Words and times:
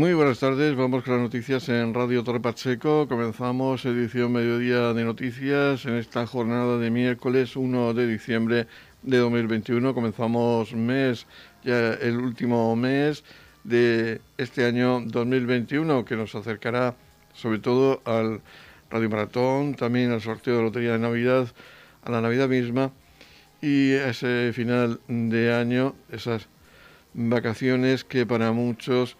Muy 0.00 0.14
buenas 0.14 0.38
tardes, 0.38 0.76
vamos 0.76 1.04
con 1.04 1.12
las 1.12 1.22
noticias 1.22 1.68
en 1.68 1.92
Radio 1.92 2.24
Torre 2.24 2.40
Pacheco. 2.40 3.06
Comenzamos 3.06 3.84
edición 3.84 4.32
mediodía 4.32 4.94
de 4.94 5.04
noticias 5.04 5.84
en 5.84 5.96
esta 5.96 6.26
jornada 6.26 6.78
de 6.78 6.90
miércoles 6.90 7.54
1 7.54 7.92
de 7.92 8.06
diciembre 8.06 8.66
de 9.02 9.18
2021. 9.18 9.92
Comenzamos 9.92 10.72
mes, 10.72 11.26
ya 11.62 11.92
el 11.92 12.16
último 12.16 12.74
mes 12.76 13.24
de 13.62 14.22
este 14.38 14.64
año 14.64 15.02
2021 15.04 16.06
que 16.06 16.16
nos 16.16 16.34
acercará 16.34 16.94
sobre 17.34 17.58
todo 17.58 18.00
al 18.06 18.40
Radio 18.88 19.10
Maratón, 19.10 19.74
también 19.74 20.12
al 20.12 20.22
sorteo 20.22 20.56
de 20.56 20.62
Lotería 20.62 20.92
de 20.92 20.98
Navidad, 20.98 21.46
a 22.04 22.10
la 22.10 22.22
Navidad 22.22 22.48
misma 22.48 22.90
y 23.60 23.90
ese 23.90 24.50
final 24.54 24.98
de 25.08 25.52
año, 25.52 25.94
esas 26.10 26.48
vacaciones 27.12 28.02
que 28.02 28.24
para 28.24 28.52
muchos 28.52 29.18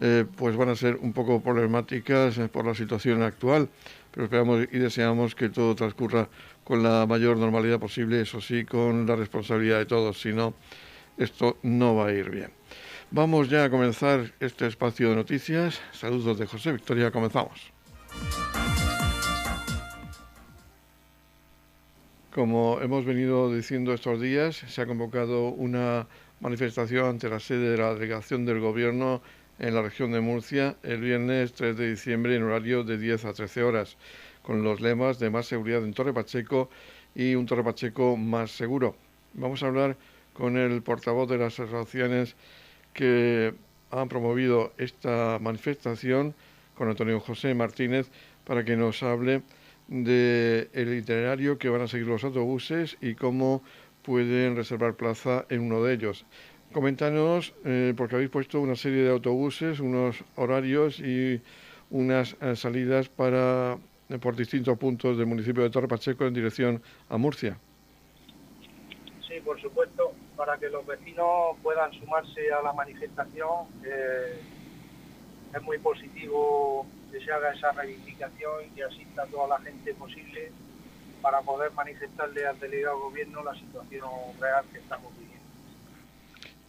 eh, 0.00 0.24
pues 0.36 0.56
van 0.56 0.68
a 0.68 0.76
ser 0.76 0.96
un 0.96 1.12
poco 1.12 1.42
problemáticas 1.42 2.38
eh, 2.38 2.48
por 2.48 2.64
la 2.64 2.74
situación 2.74 3.22
actual, 3.22 3.68
pero 4.12 4.24
esperamos 4.24 4.68
y 4.70 4.78
deseamos 4.78 5.34
que 5.34 5.48
todo 5.48 5.74
transcurra 5.74 6.28
con 6.64 6.82
la 6.82 7.06
mayor 7.06 7.36
normalidad 7.36 7.80
posible, 7.80 8.20
eso 8.20 8.40
sí, 8.40 8.64
con 8.64 9.06
la 9.06 9.16
responsabilidad 9.16 9.78
de 9.78 9.86
todos, 9.86 10.20
si 10.20 10.32
no, 10.32 10.54
esto 11.16 11.58
no 11.62 11.96
va 11.96 12.08
a 12.08 12.12
ir 12.12 12.30
bien. 12.30 12.50
Vamos 13.10 13.48
ya 13.48 13.64
a 13.64 13.70
comenzar 13.70 14.32
este 14.38 14.66
espacio 14.66 15.08
de 15.08 15.16
noticias. 15.16 15.80
Saludos 15.92 16.38
de 16.38 16.46
José 16.46 16.72
Victoria, 16.72 17.10
comenzamos. 17.10 17.72
Como 22.34 22.78
hemos 22.82 23.04
venido 23.04 23.52
diciendo 23.52 23.94
estos 23.94 24.20
días, 24.20 24.56
se 24.56 24.82
ha 24.82 24.86
convocado 24.86 25.48
una 25.48 26.06
manifestación 26.40 27.06
ante 27.06 27.28
la 27.28 27.40
sede 27.40 27.70
de 27.70 27.78
la 27.78 27.94
delegación 27.94 28.44
del 28.44 28.60
Gobierno 28.60 29.22
en 29.58 29.74
la 29.74 29.82
región 29.82 30.12
de 30.12 30.20
Murcia 30.20 30.76
el 30.82 31.00
viernes 31.00 31.52
3 31.52 31.76
de 31.76 31.90
diciembre 31.90 32.36
en 32.36 32.44
horario 32.44 32.84
de 32.84 32.98
10 32.98 33.24
a 33.24 33.32
13 33.32 33.62
horas, 33.62 33.96
con 34.42 34.62
los 34.62 34.80
lemas 34.80 35.18
de 35.18 35.30
más 35.30 35.46
seguridad 35.46 35.84
en 35.84 35.94
Torre 35.94 36.12
Pacheco 36.14 36.70
y 37.14 37.34
un 37.34 37.46
Torre 37.46 37.64
Pacheco 37.64 38.16
más 38.16 38.50
seguro. 38.50 38.96
Vamos 39.34 39.62
a 39.62 39.66
hablar 39.66 39.96
con 40.32 40.56
el 40.56 40.82
portavoz 40.82 41.28
de 41.28 41.38
las 41.38 41.58
asociaciones 41.58 42.36
que 42.92 43.54
han 43.90 44.08
promovido 44.08 44.72
esta 44.78 45.38
manifestación, 45.40 46.34
con 46.74 46.88
Antonio 46.88 47.18
José 47.20 47.54
Martínez, 47.54 48.08
para 48.44 48.64
que 48.64 48.76
nos 48.76 49.02
hable 49.02 49.42
del 49.88 50.94
itinerario 50.94 51.58
que 51.58 51.68
van 51.68 51.80
a 51.80 51.88
seguir 51.88 52.06
los 52.06 52.22
autobuses 52.22 52.96
y 53.00 53.14
cómo 53.14 53.62
pueden 54.02 54.54
reservar 54.54 54.94
plaza 54.94 55.46
en 55.48 55.62
uno 55.62 55.82
de 55.82 55.94
ellos. 55.94 56.24
Coméntanos, 56.72 57.54
eh, 57.64 57.94
porque 57.96 58.16
habéis 58.16 58.30
puesto 58.30 58.60
una 58.60 58.76
serie 58.76 59.02
de 59.02 59.10
autobuses, 59.10 59.80
unos 59.80 60.22
horarios 60.36 61.00
y 61.00 61.40
unas 61.90 62.36
eh, 62.42 62.56
salidas 62.56 63.08
para 63.08 63.78
eh, 64.10 64.18
por 64.18 64.36
distintos 64.36 64.76
puntos 64.76 65.16
del 65.16 65.26
municipio 65.26 65.62
de 65.62 65.70
Torre 65.70 65.88
Pacheco 65.88 66.26
en 66.26 66.34
dirección 66.34 66.82
a 67.08 67.16
Murcia. 67.16 67.58
Sí, 69.26 69.40
por 69.42 69.58
supuesto, 69.62 70.12
para 70.36 70.58
que 70.58 70.68
los 70.68 70.86
vecinos 70.86 71.56
puedan 71.62 71.90
sumarse 71.94 72.52
a 72.52 72.60
la 72.60 72.74
manifestación. 72.74 73.66
es 75.54 75.62
muy 75.62 75.78
positivo 75.78 76.86
que 77.10 77.24
se 77.24 77.32
haga 77.32 77.54
esa 77.54 77.72
reivindicación 77.72 78.66
y 78.66 78.74
que 78.74 78.84
asista 78.84 79.24
toda 79.26 79.58
la 79.58 79.64
gente 79.64 79.94
posible 79.94 80.52
para 81.22 81.40
poder 81.40 81.72
manifestarle 81.72 82.46
al 82.46 82.60
delegado 82.60 83.00
gobierno 83.00 83.42
la 83.42 83.54
situación 83.54 84.10
real 84.38 84.64
que 84.70 84.78
estamos 84.78 85.10
viviendo. 85.12 85.27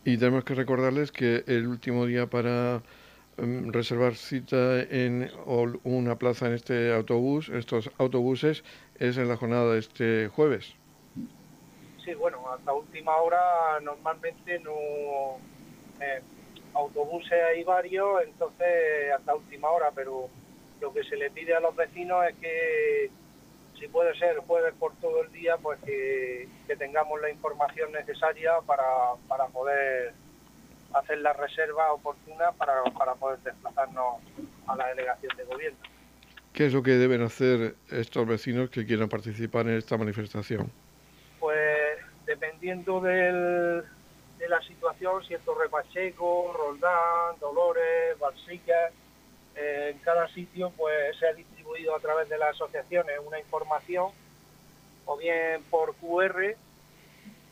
Y 0.05 0.17
tenemos 0.17 0.43
que 0.43 0.55
recordarles 0.55 1.11
que 1.11 1.43
el 1.47 1.67
último 1.67 2.05
día 2.05 2.27
para 2.27 2.81
em, 3.37 3.71
reservar 3.71 4.15
cita 4.15 4.81
en 4.81 5.29
una 5.83 6.17
plaza 6.17 6.47
en 6.47 6.53
este 6.53 6.93
autobús, 6.93 7.49
estos 7.49 7.91
autobuses, 7.97 8.63
es 8.95 9.17
en 9.17 9.27
la 9.27 9.37
jornada 9.37 9.73
de 9.73 9.79
este 9.79 10.27
jueves. 10.29 10.75
Sí, 12.03 12.13
bueno, 12.13 12.39
hasta 12.51 12.73
última 12.73 13.15
hora 13.17 13.79
normalmente 13.81 14.59
no... 14.59 15.37
Eh, 16.01 16.21
autobuses 16.73 17.31
hay 17.31 17.63
varios, 17.63 18.23
entonces 18.23 19.11
hasta 19.15 19.35
última 19.35 19.69
hora, 19.69 19.91
pero 19.93 20.29
lo 20.79 20.93
que 20.93 21.03
se 21.03 21.17
le 21.17 21.29
pide 21.31 21.53
a 21.55 21.59
los 21.59 21.75
vecinos 21.75 22.25
es 22.29 22.35
que 22.37 23.11
si 23.79 23.87
puede 23.87 24.13
ser 24.17 24.37
jueves 24.39 24.73
por 24.77 24.93
todo 24.97 25.23
el 25.23 25.31
día, 25.31 25.57
pues 25.57 25.79
que, 25.85 26.47
tengamos 26.77 27.19
la 27.21 27.29
información 27.29 27.91
necesaria 27.91 28.51
para, 28.65 28.83
para, 29.27 29.47
poder 29.47 30.13
hacer 30.93 31.17
la 31.19 31.33
reserva 31.33 31.91
oportuna 31.93 32.51
para, 32.57 32.83
para 32.97 33.15
poder 33.15 33.39
desplazarnos 33.39 34.21
a 34.67 34.75
la 34.75 34.87
delegación 34.89 35.35
de 35.35 35.43
gobierno. 35.45 35.79
¿Qué 36.53 36.67
es 36.67 36.73
lo 36.73 36.83
que 36.83 36.91
deben 36.91 37.21
hacer 37.21 37.75
estos 37.89 38.27
vecinos 38.27 38.69
que 38.69 38.85
quieran 38.85 39.09
participar 39.09 39.67
en 39.67 39.77
esta 39.77 39.97
manifestación? 39.97 40.71
Pues 41.39 41.99
dependiendo 42.25 43.01
del, 43.01 43.83
de 44.37 44.49
la 44.49 44.61
situación, 44.61 45.23
si 45.25 45.33
es 45.33 45.41
Torre 45.41 45.69
Pacheco, 45.69 46.53
Roldán, 46.53 47.39
Dolores, 47.39 48.17
Balsica, 48.19 48.91
en 49.55 49.97
cada 49.99 50.27
sitio 50.29 50.71
pues 50.77 51.17
se 51.17 51.27
ha 51.27 51.33
distribuido 51.69 51.95
a 51.95 51.99
través 51.99 52.29
de 52.29 52.37
las 52.37 52.55
asociaciones 52.55 53.19
una 53.25 53.39
información, 53.39 54.11
o 55.05 55.17
bien 55.17 55.63
por 55.69 55.95
QR, 55.95 56.55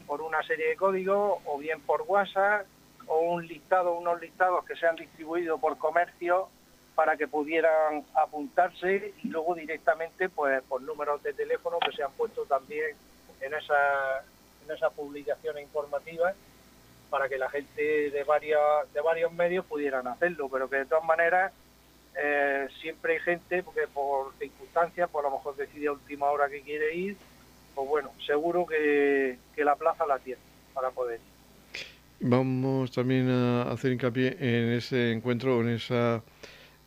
por 0.05 0.21
una 0.21 0.41
serie 0.43 0.69
de 0.69 0.75
códigos, 0.75 1.39
o 1.45 1.57
bien 1.57 1.81
por 1.81 2.03
WhatsApp, 2.03 2.65
o 3.07 3.19
un 3.19 3.47
listado, 3.47 3.93
unos 3.93 4.19
listados 4.21 4.65
que 4.65 4.75
se 4.75 4.85
han 4.85 4.95
distribuido 4.95 5.57
por 5.57 5.77
comercio 5.77 6.49
para 6.95 7.15
que 7.15 7.27
pudieran 7.27 8.05
apuntarse 8.15 9.13
y 9.23 9.27
luego 9.27 9.53
directamente 9.55 10.29
pues 10.29 10.63
por 10.63 10.81
números 10.81 11.21
de 11.21 11.33
teléfono 11.33 11.77
que 11.79 11.95
se 11.95 12.03
han 12.03 12.11
puesto 12.13 12.43
también 12.45 12.95
en 13.39 13.53
esa, 13.53 14.23
en 14.65 14.75
esa 14.75 14.89
publicación 14.89 15.59
informativa 15.59 16.33
para 17.11 17.29
que 17.29 17.37
la 17.37 17.49
gente 17.49 18.09
de 18.09 18.23
varios, 18.23 18.91
de 18.93 19.01
varios 19.01 19.31
medios 19.31 19.65
pudieran 19.65 20.07
hacerlo, 20.07 20.49
pero 20.49 20.69
que 20.69 20.77
de 20.77 20.85
todas 20.85 21.05
maneras 21.05 21.53
eh, 22.19 22.67
siempre 22.81 23.13
hay 23.13 23.19
gente 23.19 23.61
porque 23.61 23.81
por 23.93 24.33
circunstancias, 24.39 25.09
por 25.09 25.21
pues 25.21 25.25
a 25.25 25.29
lo 25.29 25.37
mejor 25.37 25.55
decide 25.55 25.87
a 25.87 25.91
última 25.91 26.25
hora 26.27 26.49
que 26.49 26.61
quiere 26.61 26.95
ir, 26.95 27.15
pues 27.75 27.87
bueno, 27.87 28.11
seguro 28.25 28.65
que, 28.65 29.37
la 29.57 29.75
plaza 29.75 30.05
la 30.07 30.17
tiene 30.17 30.41
para 30.73 30.89
poder 30.89 31.19
ir. 31.19 31.85
Vamos 32.19 32.91
también 32.91 33.29
a 33.29 33.63
hacer 33.63 33.91
hincapié 33.91 34.35
en 34.39 34.71
ese 34.71 35.11
encuentro, 35.11 35.61
en 35.61 35.69
esa 35.69 36.23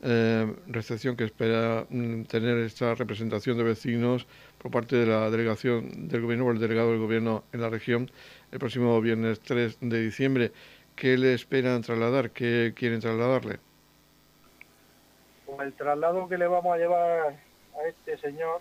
eh, 0.02 0.52
recepción 0.66 1.16
que 1.16 1.24
espera 1.24 1.86
mm, 1.88 2.22
tener 2.22 2.58
esta 2.58 2.96
representación 2.96 3.56
de 3.56 3.62
vecinos 3.62 4.26
por 4.58 4.72
parte 4.72 4.96
de 4.96 5.06
la 5.06 5.30
delegación 5.30 6.08
del 6.08 6.22
gobierno 6.22 6.46
o 6.46 6.50
el 6.50 6.58
delegado 6.58 6.90
del 6.90 6.98
gobierno 6.98 7.44
en 7.52 7.60
la 7.60 7.70
región 7.70 8.10
el 8.50 8.58
próximo 8.58 9.00
viernes 9.00 9.38
3 9.40 9.78
de 9.80 10.02
diciembre. 10.02 10.52
¿Qué 10.96 11.16
le 11.16 11.34
esperan 11.34 11.82
trasladar? 11.82 12.30
¿Qué 12.32 12.72
quieren 12.74 13.00
trasladarle? 13.00 13.60
El 15.60 15.72
traslado 15.74 16.28
que 16.28 16.38
le 16.38 16.46
vamos 16.46 16.74
a 16.74 16.78
llevar 16.78 17.34
a 17.78 17.88
este 17.88 18.18
señor 18.18 18.60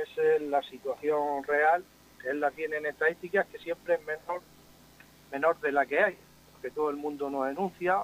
es 0.00 0.42
la 0.42 0.62
situación 0.62 1.44
real, 1.44 1.84
que 2.20 2.30
él 2.30 2.40
la 2.40 2.50
tiene 2.50 2.76
en 2.76 2.86
estadísticas, 2.86 3.46
que 3.46 3.58
siempre 3.58 3.94
es 3.94 4.04
menor, 4.04 4.42
menor 5.30 5.60
de 5.60 5.72
la 5.72 5.86
que 5.86 6.02
hay, 6.02 6.18
porque 6.52 6.70
todo 6.70 6.90
el 6.90 6.96
mundo 6.96 7.30
nos 7.30 7.46
denuncia, 7.46 7.98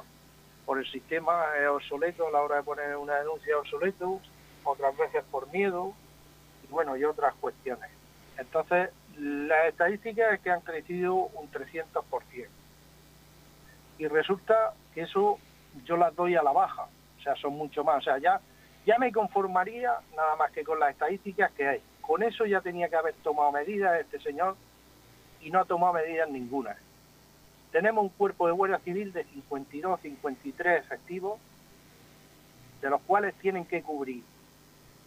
por 0.64 0.78
el 0.78 0.86
sistema 0.90 1.44
es 1.60 1.68
obsoleto 1.68 2.26
a 2.26 2.30
la 2.30 2.42
hora 2.42 2.56
de 2.56 2.62
poner 2.62 2.96
una 2.96 3.16
denuncia 3.16 3.58
obsoleto, 3.58 4.20
otras 4.64 4.96
veces 4.96 5.24
por 5.30 5.50
miedo, 5.52 5.94
y 6.64 6.72
bueno, 6.72 6.96
y 6.96 7.04
otras 7.04 7.34
cuestiones. 7.34 7.90
Entonces, 8.36 8.90
las 9.18 9.68
estadísticas 9.68 10.34
es 10.34 10.40
que 10.40 10.50
han 10.50 10.60
crecido 10.60 11.14
un 11.14 11.50
300%. 11.50 12.48
Y 13.98 14.08
resulta 14.08 14.74
que 14.92 15.02
eso 15.02 15.38
yo 15.84 15.96
las 15.96 16.14
doy 16.14 16.34
a 16.34 16.42
la 16.42 16.52
baja, 16.52 16.88
sea, 17.26 17.36
son 17.36 17.56
mucho 17.56 17.84
más. 17.84 17.98
O 17.98 18.02
sea, 18.02 18.18
ya, 18.18 18.40
ya 18.84 18.98
me 18.98 19.12
conformaría 19.12 19.92
nada 20.16 20.36
más 20.36 20.50
que 20.52 20.64
con 20.64 20.78
las 20.78 20.90
estadísticas 20.90 21.52
que 21.52 21.66
hay. 21.66 21.80
Con 22.00 22.22
eso 22.22 22.46
ya 22.46 22.60
tenía 22.60 22.88
que 22.88 22.96
haber 22.96 23.14
tomado 23.14 23.52
medidas 23.52 24.00
este 24.00 24.20
señor 24.20 24.56
y 25.40 25.50
no 25.50 25.60
ha 25.60 25.64
tomado 25.64 25.94
medidas 25.94 26.28
ninguna. 26.30 26.76
Tenemos 27.72 28.04
un 28.04 28.10
cuerpo 28.10 28.46
de 28.46 28.52
Guardia 28.52 28.78
Civil 28.78 29.12
de 29.12 29.24
52, 29.24 30.00
53 30.00 30.80
efectivos, 30.80 31.38
de 32.80 32.90
los 32.90 33.00
cuales 33.02 33.34
tienen 33.34 33.64
que 33.64 33.82
cubrir 33.82 34.22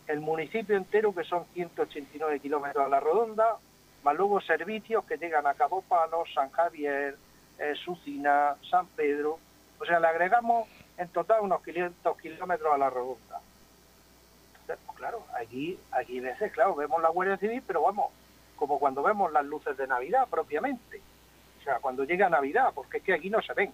el 0.07 0.19
municipio 0.19 0.75
entero, 0.75 1.13
que 1.13 1.24
son 1.24 1.45
189 1.54 2.39
kilómetros 2.39 2.86
a 2.86 2.89
la 2.89 3.00
redonda, 3.00 3.57
más 4.04 4.15
luego 4.15 4.42
servicios 4.42 5.06
que 5.06 5.18
llegan 5.18 5.45
a 5.45 5.54
Cabo 5.54 5.83
Palo, 5.83 6.24
San 6.33 6.50
Javier, 6.50 7.15
eh, 7.60 7.75
Sucina, 7.75 8.56
San 8.69 8.88
Pedro. 8.88 9.38
O 9.80 9.86
sea, 9.86 10.00
le 10.00 10.07
agregamos 10.07 10.68
en 11.00 11.07
total 11.10 11.42
unos 11.42 11.63
500 11.63 12.18
kilómetros 12.18 12.74
a 12.74 12.78
la 12.78 12.90
redonda. 12.90 13.40
pues 14.66 14.98
claro, 14.98 15.25
aquí, 15.34 15.80
aquí 15.92 16.19
veces, 16.19 16.51
claro, 16.51 16.75
vemos 16.75 17.01
la 17.01 17.10
Guardia 17.10 17.38
Civil, 17.38 17.63
pero 17.66 17.81
vamos, 17.81 18.12
como 18.57 18.78
cuando 18.80 19.01
vemos 19.01 19.31
las 19.31 19.46
luces 19.46 19.78
de 19.78 19.88
Navidad 19.88 20.28
propiamente. 20.30 21.01
O 21.60 21.63
sea, 21.63 21.80
cuando 21.80 22.04
llega 22.04 22.30
Navidad, 22.30 22.72
porque 22.75 22.98
es 22.98 23.04
que 23.04 23.13
aquí 23.13 23.30
no 23.30 23.42
se 23.42 23.54
ven. 23.54 23.72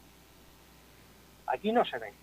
Aquí 1.47 1.71
no 1.71 1.83
se 1.83 1.97
ven. 1.97 2.13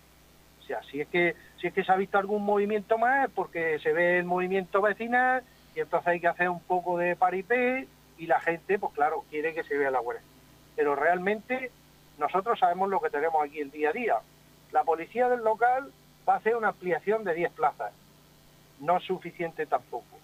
O 0.61 0.63
sea, 0.63 0.81
si 0.83 1.01
es 1.01 1.07
que 1.09 1.35
si 1.59 1.67
es 1.67 1.73
que 1.73 1.83
se 1.83 1.91
ha 1.91 1.97
visto 1.97 2.17
algún 2.17 2.43
movimiento 2.43 2.97
más, 2.97 3.29
porque 3.31 3.79
se 3.79 3.91
ve 3.91 4.19
el 4.19 4.25
movimiento 4.25 4.81
vecinal 4.81 5.43
y 5.75 5.81
entonces 5.81 6.07
hay 6.07 6.21
que 6.21 6.27
hacer 6.27 6.49
un 6.49 6.61
poco 6.61 6.97
de 6.97 7.17
paripé 7.17 7.87
y 8.17 8.25
la 8.25 8.39
gente, 8.39 8.79
pues 8.79 8.93
claro, 8.93 9.25
quiere 9.29 9.53
que 9.53 9.65
se 9.65 9.77
vea 9.77 9.91
la 9.91 9.99
Guardia. 9.99 10.23
Pero 10.77 10.95
realmente 10.95 11.71
nosotros 12.17 12.57
sabemos 12.57 12.89
lo 12.89 13.01
que 13.01 13.09
tenemos 13.09 13.43
aquí 13.43 13.59
el 13.59 13.69
día 13.69 13.89
a 13.89 13.93
día. 13.93 14.19
La 14.73 14.83
policía 14.83 15.29
del 15.29 15.43
local 15.43 15.93
va 16.27 16.33
a 16.33 16.37
hacer 16.37 16.55
una 16.55 16.69
ampliación 16.69 17.23
de 17.23 17.35
10 17.35 17.51
plazas. 17.53 17.93
No 18.79 18.97
es 18.97 19.03
suficiente 19.03 19.67
tampoco. 19.67 20.17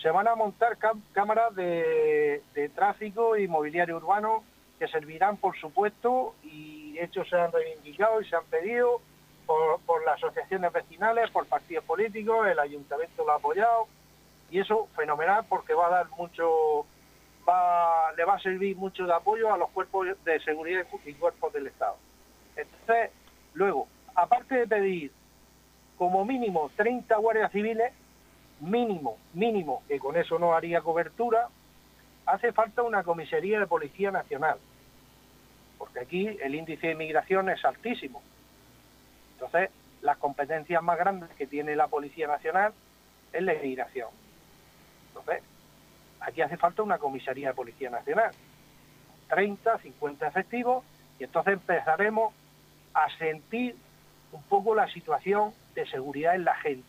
Se 0.00 0.10
van 0.10 0.28
a 0.28 0.34
montar 0.34 0.76
cámaras 1.12 1.54
de, 1.56 2.42
tráfico 2.74 3.38
y 3.38 3.48
mobiliario 3.48 3.96
urbano 3.96 4.44
que 4.78 4.88
servirán, 4.88 5.38
por 5.38 5.58
supuesto, 5.58 6.34
y 6.42 6.98
hechos 6.98 7.28
se 7.30 7.36
han 7.36 7.50
reivindicado 7.50 8.20
y 8.20 8.28
se 8.28 8.36
han 8.36 8.44
pedido 8.44 9.00
por, 9.46 10.04
las 10.04 10.16
asociaciones 10.22 10.70
vecinales, 10.70 11.30
por 11.30 11.46
partidos 11.46 11.84
políticos, 11.84 12.46
el 12.46 12.58
ayuntamiento 12.58 13.24
lo 13.24 13.32
ha 13.32 13.36
apoyado, 13.36 13.86
y 14.50 14.60
eso 14.60 14.88
fenomenal 14.94 15.46
porque 15.48 15.72
va 15.72 15.86
a 15.86 15.90
dar 15.90 16.10
mucho, 16.10 16.84
va, 17.48 18.12
le 18.12 18.24
va 18.26 18.34
a 18.34 18.40
servir 18.40 18.76
mucho 18.76 19.06
de 19.06 19.14
apoyo 19.14 19.52
a 19.52 19.56
los 19.56 19.70
cuerpos 19.70 20.08
de 20.24 20.40
seguridad 20.40 20.84
y 21.06 21.14
cuerpos 21.14 21.52
del 21.54 21.68
Estado. 21.68 21.96
Entonces, 22.56 23.10
luego, 23.54 23.88
aparte 24.14 24.56
de 24.56 24.66
pedir 24.66 25.12
como 25.96 26.24
mínimo 26.24 26.70
30 26.76 27.16
guardias 27.16 27.52
civiles, 27.52 27.92
mínimo, 28.60 29.16
mínimo, 29.32 29.82
que 29.88 29.98
con 29.98 30.16
eso 30.16 30.38
no 30.38 30.54
haría 30.54 30.80
cobertura, 30.80 31.48
hace 32.26 32.52
falta 32.52 32.82
una 32.82 33.02
comisaría 33.02 33.58
de 33.60 33.66
Policía 33.66 34.10
Nacional, 34.10 34.58
porque 35.78 36.00
aquí 36.00 36.26
el 36.42 36.54
índice 36.54 36.88
de 36.88 36.92
inmigración 36.94 37.48
es 37.48 37.64
altísimo. 37.64 38.22
Entonces, 39.34 39.70
las 40.02 40.16
competencias 40.18 40.82
más 40.82 40.98
grandes 40.98 41.30
que 41.30 41.46
tiene 41.46 41.76
la 41.76 41.88
Policía 41.88 42.26
Nacional 42.26 42.72
es 43.32 43.42
la 43.42 43.54
inmigración. 43.54 44.08
Entonces, 45.08 45.42
aquí 46.20 46.42
hace 46.42 46.56
falta 46.56 46.82
una 46.82 46.98
comisaría 46.98 47.48
de 47.48 47.54
Policía 47.54 47.90
Nacional. 47.90 48.32
30, 49.28 49.78
50 49.78 50.26
efectivos, 50.28 50.84
y 51.18 51.24
entonces 51.24 51.54
empezaremos 51.54 52.34
a 52.94 53.08
sentir 53.18 53.76
un 54.32 54.42
poco 54.44 54.74
la 54.74 54.88
situación 54.88 55.52
de 55.74 55.86
seguridad 55.86 56.34
en 56.34 56.44
la 56.44 56.54
gente. 56.56 56.84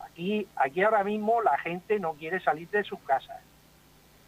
Aquí, 0.00 0.46
aquí 0.56 0.82
ahora 0.82 1.04
mismo 1.04 1.42
la 1.42 1.58
gente 1.58 1.98
no 1.98 2.14
quiere 2.14 2.40
salir 2.40 2.68
de 2.70 2.84
sus 2.84 2.98
casas. 3.00 3.40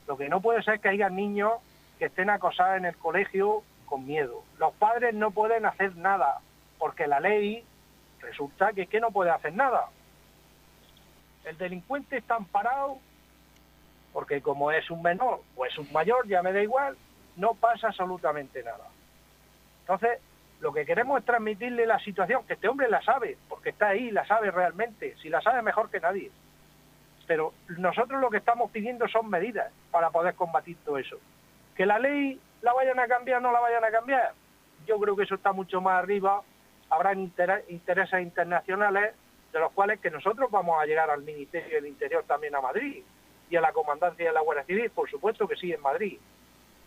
Lo 0.07 0.17
que 0.17 0.29
no 0.29 0.41
puede 0.41 0.63
ser 0.63 0.81
que 0.81 0.89
haya 0.89 1.09
niños 1.09 1.55
que 1.99 2.07
estén 2.07 2.31
acosados 2.31 2.77
en 2.77 2.85
el 2.85 2.97
colegio 2.97 3.63
con 3.87 4.07
miedo. 4.07 4.43
Los 4.59 4.73
padres 4.75 5.15
no 5.15 5.31
pueden 5.31 5.67
hacer 5.67 5.97
nada 5.97 6.41
porque 6.79 7.07
la 7.07 7.21
ley 7.21 7.65
resulta 8.21 8.73
que 8.73 8.83
es 8.83 8.89
que 8.89 9.01
no 9.01 9.11
puede 9.11 9.31
hacer 9.31 9.55
nada. 9.55 9.89
El 11.45 11.57
delincuente 11.57 12.17
está 12.17 12.35
amparado 12.37 12.99
porque 14.13 14.41
como 14.41 14.71
es 14.73 14.91
un 14.91 15.03
menor 15.03 15.43
o 15.57 15.67
es 15.67 15.77
un 15.79 15.93
mayor, 15.93 16.27
ya 16.27 16.43
me 16.43 16.53
da 16.53 16.63
igual, 16.63 16.97
no 17.37 17.55
pasa 17.55 17.89
absolutamente 17.89 18.63
nada. 18.63 18.87
Entonces, 19.87 20.19
lo 20.59 20.73
que 20.73 20.85
queremos 20.85 21.21
es 21.21 21.25
transmitirle 21.25 21.87
la 21.87 22.01
situación, 22.01 22.45
que 22.45 22.55
este 22.55 22.67
hombre 22.67 22.89
la 22.89 23.01
sabe, 23.03 23.39
porque 23.49 23.71
está 23.71 23.91
ahí, 23.91 24.11
la 24.11 24.27
sabe 24.27 24.51
realmente, 24.51 25.15
si 25.23 25.29
la 25.29 25.41
sabe 25.41 25.63
mejor 25.63 25.91
que 25.91 26.01
nadie. 26.01 26.33
Pero 27.29 27.53
nosotros 27.79 28.21
lo 28.21 28.29
que 28.29 28.39
estamos 28.39 28.73
pidiendo 28.73 29.07
son 29.07 29.31
medidas 29.31 29.73
para 29.93 30.11
poder 30.11 30.35
combatir 30.35 30.77
todo 30.85 30.99
eso. 30.99 31.19
Que 31.77 31.87
la 31.87 32.01
ley 32.01 32.41
la 32.63 32.73
vayan 32.73 32.99
a 32.99 33.07
cambiar, 33.07 33.41
no 33.41 33.53
la 33.53 33.61
vayan 33.61 33.85
a 33.85 33.93
cambiar. 33.93 34.33
Yo 34.89 34.99
creo 34.99 35.15
que 35.15 35.23
eso 35.23 35.37
está 35.37 35.53
mucho 35.53 35.81
más 35.81 36.03
arriba. 36.03 36.43
Habrán 36.91 37.21
intereses 37.21 38.21
internacionales 38.21 39.15
de 39.53 39.61
los 39.61 39.71
cuales 39.71 40.01
que 40.01 40.11
nosotros 40.11 40.51
vamos 40.51 40.81
a 40.83 40.87
llegar 40.87 41.11
al 41.11 41.23
Ministerio 41.23 41.77
del 41.77 41.87
Interior 41.87 42.25
también 42.27 42.57
a 42.57 42.61
Madrid 42.61 43.05
y 43.49 43.57
a 43.57 43.61
la 43.61 43.73
Comandancia 43.73 44.27
de 44.27 44.33
la 44.33 44.41
Guardia 44.41 44.65
Civil, 44.65 44.91
por 44.91 45.09
supuesto 45.09 45.47
que 45.47 45.55
sí 45.55 45.73
en 45.73 45.81
Madrid. 45.81 46.19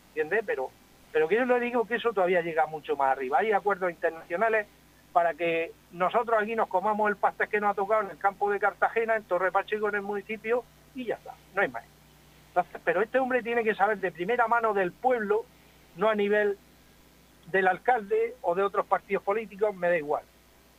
¿Entiendes? 0.10 0.44
Pero 0.45 0.69
pero 1.12 1.28
que 1.28 1.36
yo 1.36 1.46
le 1.46 1.60
digo 1.60 1.86
que 1.86 1.96
eso 1.96 2.14
todavía 2.14 2.42
llega 2.42 2.68
mucho 2.68 2.96
más 2.96 3.12
arriba. 3.12 3.40
Hay 3.40 3.52
acuerdos 3.52 3.90
internacionales 3.90 4.68
para 5.12 5.34
que 5.34 5.72
nosotros 5.92 6.38
aquí 6.42 6.56
nos 6.56 6.68
comamos 6.68 7.10
el 7.10 7.16
pastel 7.16 7.50
que 7.50 7.60
nos 7.60 7.72
ha 7.72 7.74
tocado 7.74 8.04
en 8.04 8.12
el 8.12 8.18
campo 8.18 8.52
de 8.52 8.60
Cartagena, 8.60 9.16
en 9.16 9.24
Torre 9.24 9.52
Pacheco, 9.52 9.90
en 9.90 9.96
el 9.96 10.02
municipio, 10.02 10.64
y 10.94 11.06
ya 11.06 11.16
está, 11.16 11.34
no 11.56 11.62
hay 11.62 11.70
más. 11.70 11.84
Pero 12.84 13.02
este 13.02 13.20
hombre 13.20 13.42
tiene 13.42 13.64
que 13.64 13.76
saber 13.76 14.00
de 14.00 14.12
primera 14.12 14.48
mano 14.48 14.74
del 14.74 14.92
pueblo, 14.92 15.46
no 15.96 16.10
a 16.10 16.16
nivel 16.16 16.58
del 17.48 17.68
alcalde 17.68 18.36
o 18.42 18.54
de 18.54 18.64
otros 18.64 18.86
partidos 18.86 19.24
políticos, 19.24 19.76
me 19.76 19.90
da 19.90 19.98
igual. 19.98 20.24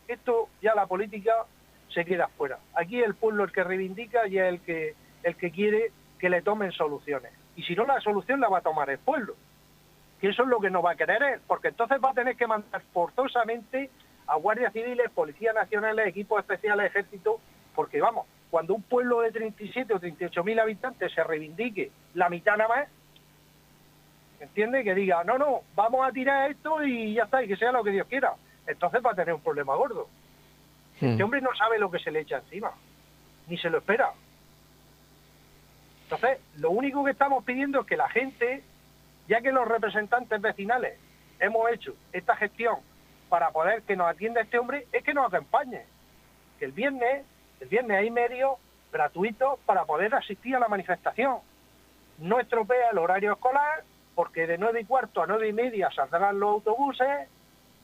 Esto 0.06 0.49
ya 0.62 0.75
la 0.75 0.87
política 0.87 1.33
se 1.88 2.05
queda 2.05 2.29
fuera. 2.29 2.59
Aquí 2.75 3.00
el 3.00 3.15
pueblo 3.15 3.44
el 3.44 3.53
que 3.53 3.65
reivindica 3.65 4.29
y 4.29 4.38
es 4.38 4.44
el 4.44 4.61
que, 4.61 4.94
el 5.25 5.37
que 5.37 5.50
quiere 5.50 5.91
que 6.19 6.31
le 6.31 6.43
tomen 6.43 6.71
soluciones. 6.71 7.33
Y 7.56 7.65
si 7.65 7.75
no, 7.75 7.85
la 7.85 8.00
solución 8.00 8.41
la 8.41 8.49
va 8.49 8.59
a 8.59 8.62
tomar 8.62 8.91
el 8.91 8.99
pueblo 8.99 9.35
que 10.20 10.28
eso 10.28 10.43
es 10.43 10.49
lo 10.49 10.61
que 10.61 10.70
no 10.70 10.82
va 10.82 10.93
a 10.93 10.96
querer 10.96 11.22
él, 11.22 11.40
porque 11.46 11.69
entonces 11.69 11.99
va 12.02 12.11
a 12.11 12.14
tener 12.14 12.37
que 12.37 12.46
mandar 12.46 12.82
forzosamente 12.93 13.90
a 14.26 14.37
guardias 14.37 14.72
civiles, 14.72 15.11
policías 15.11 15.55
nacionales, 15.55 16.06
equipos 16.06 16.40
especiales, 16.40 16.87
ejército, 16.87 17.40
porque 17.75 18.00
vamos, 18.00 18.26
cuando 18.50 18.75
un 18.75 18.82
pueblo 18.82 19.20
de 19.20 19.32
37 19.32 19.94
o 19.94 19.99
38 20.00 20.44
mil 20.44 20.58
habitantes 20.58 21.12
se 21.12 21.25
reivindique 21.25 21.90
la 22.14 22.28
mitad 22.28 22.56
nada 22.56 22.69
más, 22.69 22.88
¿entiende? 24.40 24.84
Que 24.84 24.94
diga, 24.94 25.25
no, 25.25 25.38
no, 25.38 25.62
vamos 25.75 26.06
a 26.06 26.12
tirar 26.12 26.50
esto 26.50 26.84
y 26.84 27.14
ya 27.14 27.25
está, 27.25 27.43
y 27.43 27.49
que 27.49 27.56
sea 27.56 27.73
lo 27.73 27.82
que 27.82 27.90
Dios 27.90 28.06
quiera. 28.06 28.34
Entonces 28.66 29.00
va 29.05 29.12
a 29.12 29.14
tener 29.14 29.34
un 29.34 29.40
problema 29.40 29.75
gordo. 29.75 30.08
Hmm. 31.00 31.06
Este 31.06 31.23
hombre 31.23 31.40
no 31.40 31.55
sabe 31.56 31.78
lo 31.78 31.90
que 31.90 31.99
se 31.99 32.11
le 32.11 32.20
echa 32.20 32.38
encima, 32.38 32.73
ni 33.46 33.56
se 33.56 33.70
lo 33.70 33.78
espera. 33.78 34.12
Entonces, 36.05 36.40
lo 36.56 36.70
único 36.70 37.05
que 37.05 37.12
estamos 37.12 37.44
pidiendo 37.44 37.81
es 37.81 37.87
que 37.87 37.96
la 37.96 38.08
gente 38.08 38.64
ya 39.31 39.41
que 39.41 39.53
los 39.53 39.67
representantes 39.69 40.41
vecinales 40.41 40.99
hemos 41.38 41.71
hecho 41.71 41.94
esta 42.12 42.35
gestión 42.35 42.79
para 43.29 43.53
poder 43.53 43.82
que 43.82 43.94
nos 43.94 44.09
atienda 44.09 44.41
este 44.41 44.59
hombre, 44.59 44.88
es 44.93 45.05
que 45.05 45.15
nos 45.15 45.32
acompañe. 45.32 45.85
Que 46.59 46.65
el 46.65 46.73
viernes, 46.73 47.25
el 47.61 47.69
viernes 47.69 47.97
hay 47.97 48.11
medios 48.11 48.59
gratuitos 48.93 49.61
para 49.67 49.85
poder 49.85 50.12
asistir 50.17 50.56
a 50.56 50.59
la 50.59 50.67
manifestación. 50.67 51.38
No 52.19 52.41
estropea 52.41 52.91
el 52.91 52.99
horario 52.99 53.35
escolar, 53.35 53.85
porque 54.17 54.49
de 54.49 54.59
nueve 54.59 54.81
y 54.81 54.85
cuarto 54.85 55.23
a 55.23 55.29
nueve 55.29 55.47
y 55.47 55.53
media 55.53 55.91
saldrán 55.94 56.41
los 56.41 56.50
autobuses 56.50 57.29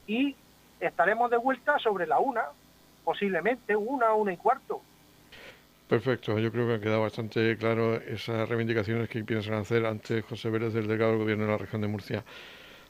y 0.09 0.35
estaremos 0.80 1.30
de 1.30 1.37
vuelta 1.37 1.78
sobre 1.78 2.09
la 2.09 2.18
una, 2.18 2.42
posiblemente 3.04 3.76
una, 3.76 4.14
una 4.14 4.32
y 4.32 4.37
cuarto. 4.37 4.82
Perfecto, 5.88 6.37
yo 6.40 6.50
creo 6.50 6.66
que 6.66 6.75
ha 6.75 6.81
quedado 6.81 7.02
bastante 7.02 7.57
claro 7.57 7.95
esas 7.95 8.49
reivindicaciones 8.49 9.09
que 9.09 9.23
piensan 9.23 9.55
hacer 9.55 9.87
ante 9.87 10.21
José 10.21 10.50
Vélez, 10.50 10.73
del 10.73 10.88
delegado 10.88 11.12
del 11.12 11.21
Gobierno 11.21 11.45
de 11.45 11.50
la 11.52 11.59
región 11.59 11.81
de 11.81 11.87
Murcia. 11.87 12.25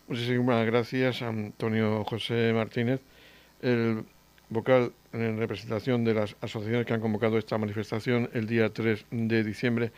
Muchísimas 0.09 0.65
gracias, 0.65 1.21
Antonio 1.21 2.05
José 2.05 2.53
Martínez, 2.55 3.03
el 3.61 4.03
vocal 4.49 4.93
en 5.13 5.39
representación 5.39 6.05
de 6.05 6.15
las 6.15 6.37
asociaciones 6.41 6.87
que 6.87 6.95
han 6.95 7.03
convocado 7.03 7.37
esta 7.37 7.59
manifestación 7.59 8.31
el 8.33 8.47
día 8.47 8.73
3 8.73 9.05
de 9.11 9.45
diciembre. 9.45 9.93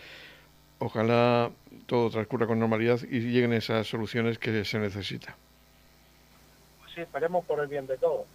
Ojalá 0.80 1.52
todo 1.86 2.10
transcurra 2.10 2.48
con 2.48 2.58
normalidad 2.58 2.98
y 3.08 3.20
lleguen 3.20 3.52
esas 3.52 3.86
soluciones 3.86 4.38
que 4.38 4.64
se 4.64 4.78
necesitan. 4.80 5.36
Pues 6.80 6.94
sí, 6.94 7.00
esperemos 7.02 7.44
por 7.44 7.60
el 7.60 7.68
bien 7.68 7.86
de 7.86 7.96
todos. 7.96 8.26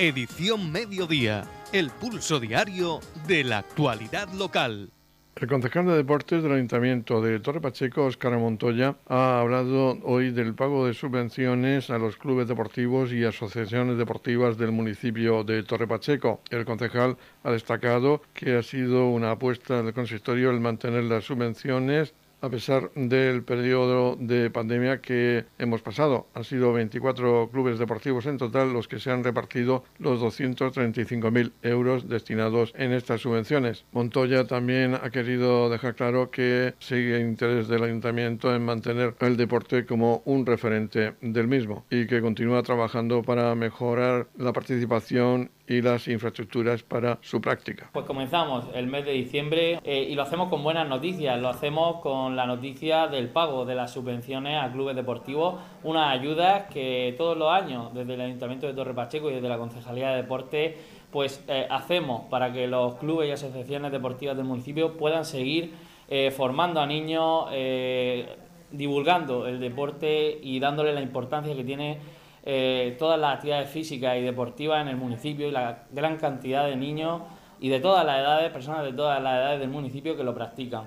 Edición 0.00 0.70
Mediodía, 0.70 1.42
el 1.72 1.90
pulso 1.90 2.38
diario 2.38 3.00
de 3.26 3.42
la 3.42 3.58
actualidad 3.58 4.32
local. 4.32 4.92
El 5.34 5.48
concejal 5.48 5.86
de 5.86 5.96
deportes 5.96 6.40
del 6.40 6.52
Ayuntamiento 6.52 7.20
de 7.20 7.40
Torre 7.40 7.60
Pacheco, 7.60 8.04
Óscar 8.04 8.38
Montoya, 8.38 8.94
ha 9.08 9.40
hablado 9.40 9.98
hoy 10.04 10.30
del 10.30 10.54
pago 10.54 10.86
de 10.86 10.94
subvenciones 10.94 11.90
a 11.90 11.98
los 11.98 12.16
clubes 12.16 12.46
deportivos 12.46 13.12
y 13.12 13.24
asociaciones 13.24 13.98
deportivas 13.98 14.56
del 14.56 14.70
municipio 14.70 15.42
de 15.42 15.64
Torre 15.64 15.88
Pacheco. 15.88 16.42
El 16.50 16.64
concejal 16.64 17.16
ha 17.42 17.50
destacado 17.50 18.22
que 18.34 18.54
ha 18.54 18.62
sido 18.62 19.08
una 19.08 19.32
apuesta 19.32 19.82
del 19.82 19.94
consistorio 19.94 20.52
el 20.52 20.60
mantener 20.60 21.02
las 21.04 21.24
subvenciones 21.24 22.14
a 22.40 22.48
pesar 22.48 22.90
del 22.94 23.42
periodo 23.42 24.16
de 24.16 24.50
pandemia 24.50 25.00
que 25.00 25.44
hemos 25.58 25.82
pasado. 25.82 26.26
Han 26.34 26.44
sido 26.44 26.72
24 26.72 27.50
clubes 27.50 27.78
deportivos 27.78 28.26
en 28.26 28.38
total 28.38 28.72
los 28.72 28.88
que 28.88 29.00
se 29.00 29.10
han 29.10 29.24
repartido 29.24 29.84
los 29.98 30.20
235.000 30.20 31.52
euros 31.62 32.08
destinados 32.08 32.72
en 32.76 32.92
estas 32.92 33.20
subvenciones. 33.20 33.84
Montoya 33.92 34.46
también 34.46 34.94
ha 34.94 35.10
querido 35.10 35.68
dejar 35.70 35.94
claro 35.94 36.30
que 36.30 36.74
sigue 36.78 37.20
interés 37.20 37.68
del 37.68 37.84
ayuntamiento 37.84 38.54
en 38.54 38.64
mantener 38.64 39.14
el 39.20 39.36
deporte 39.36 39.86
como 39.86 40.22
un 40.24 40.46
referente 40.46 41.14
del 41.20 41.48
mismo 41.48 41.84
y 41.90 42.06
que 42.06 42.20
continúa 42.20 42.62
trabajando 42.62 43.22
para 43.22 43.54
mejorar 43.54 44.28
la 44.36 44.52
participación 44.52 45.50
y 45.68 45.82
las 45.82 46.08
infraestructuras 46.08 46.82
para 46.82 47.18
su 47.20 47.40
práctica. 47.40 47.90
Pues 47.92 48.06
comenzamos 48.06 48.64
el 48.74 48.86
mes 48.86 49.04
de 49.04 49.12
diciembre 49.12 49.80
eh, 49.84 50.06
y 50.08 50.14
lo 50.14 50.22
hacemos 50.22 50.48
con 50.48 50.62
buenas 50.62 50.88
noticias, 50.88 51.38
lo 51.40 51.48
hacemos 51.48 52.00
con 52.00 52.36
la 52.36 52.46
noticia 52.46 53.06
del 53.06 53.28
pago 53.28 53.66
de 53.66 53.74
las 53.74 53.92
subvenciones 53.92 54.62
a 54.62 54.72
clubes 54.72 54.96
deportivos, 54.96 55.56
unas 55.82 56.10
ayudas 56.18 56.64
que 56.72 57.14
todos 57.18 57.36
los 57.36 57.52
años 57.52 57.92
desde 57.92 58.14
el 58.14 58.20
Ayuntamiento 58.22 58.66
de 58.66 58.72
Torre 58.72 58.94
Pacheco 58.94 59.30
y 59.30 59.34
desde 59.34 59.48
la 59.48 59.58
Concejalía 59.58 60.10
de 60.10 60.16
Deporte 60.22 60.78
pues 61.12 61.44
eh, 61.48 61.66
hacemos 61.70 62.22
para 62.30 62.52
que 62.52 62.66
los 62.66 62.94
clubes 62.94 63.28
y 63.28 63.32
asociaciones 63.32 63.92
deportivas 63.92 64.36
del 64.36 64.46
municipio 64.46 64.96
puedan 64.96 65.24
seguir 65.24 65.74
eh, 66.08 66.30
formando 66.30 66.80
a 66.80 66.86
niños, 66.86 67.46
divulgando 68.70 69.46
el 69.46 69.60
deporte 69.60 70.38
y 70.42 70.60
dándole 70.60 70.92
la 70.94 71.02
importancia 71.02 71.54
que 71.54 71.64
tiene 71.64 71.98
eh, 72.50 72.96
todas 72.98 73.20
las 73.20 73.34
actividades 73.34 73.68
físicas 73.68 74.16
y 74.16 74.22
deportivas 74.22 74.80
en 74.80 74.88
el 74.88 74.96
municipio 74.96 75.46
y 75.46 75.50
la 75.50 75.82
gran 75.90 76.16
cantidad 76.16 76.64
de 76.64 76.76
niños 76.76 77.20
y 77.60 77.68
de 77.68 77.78
todas 77.78 78.06
las 78.06 78.20
edades, 78.20 78.50
personas 78.50 78.84
de 78.84 78.94
todas 78.94 79.22
las 79.22 79.34
edades 79.34 79.60
del 79.60 79.68
municipio 79.68 80.16
que 80.16 80.24
lo 80.24 80.34
practican. 80.34 80.84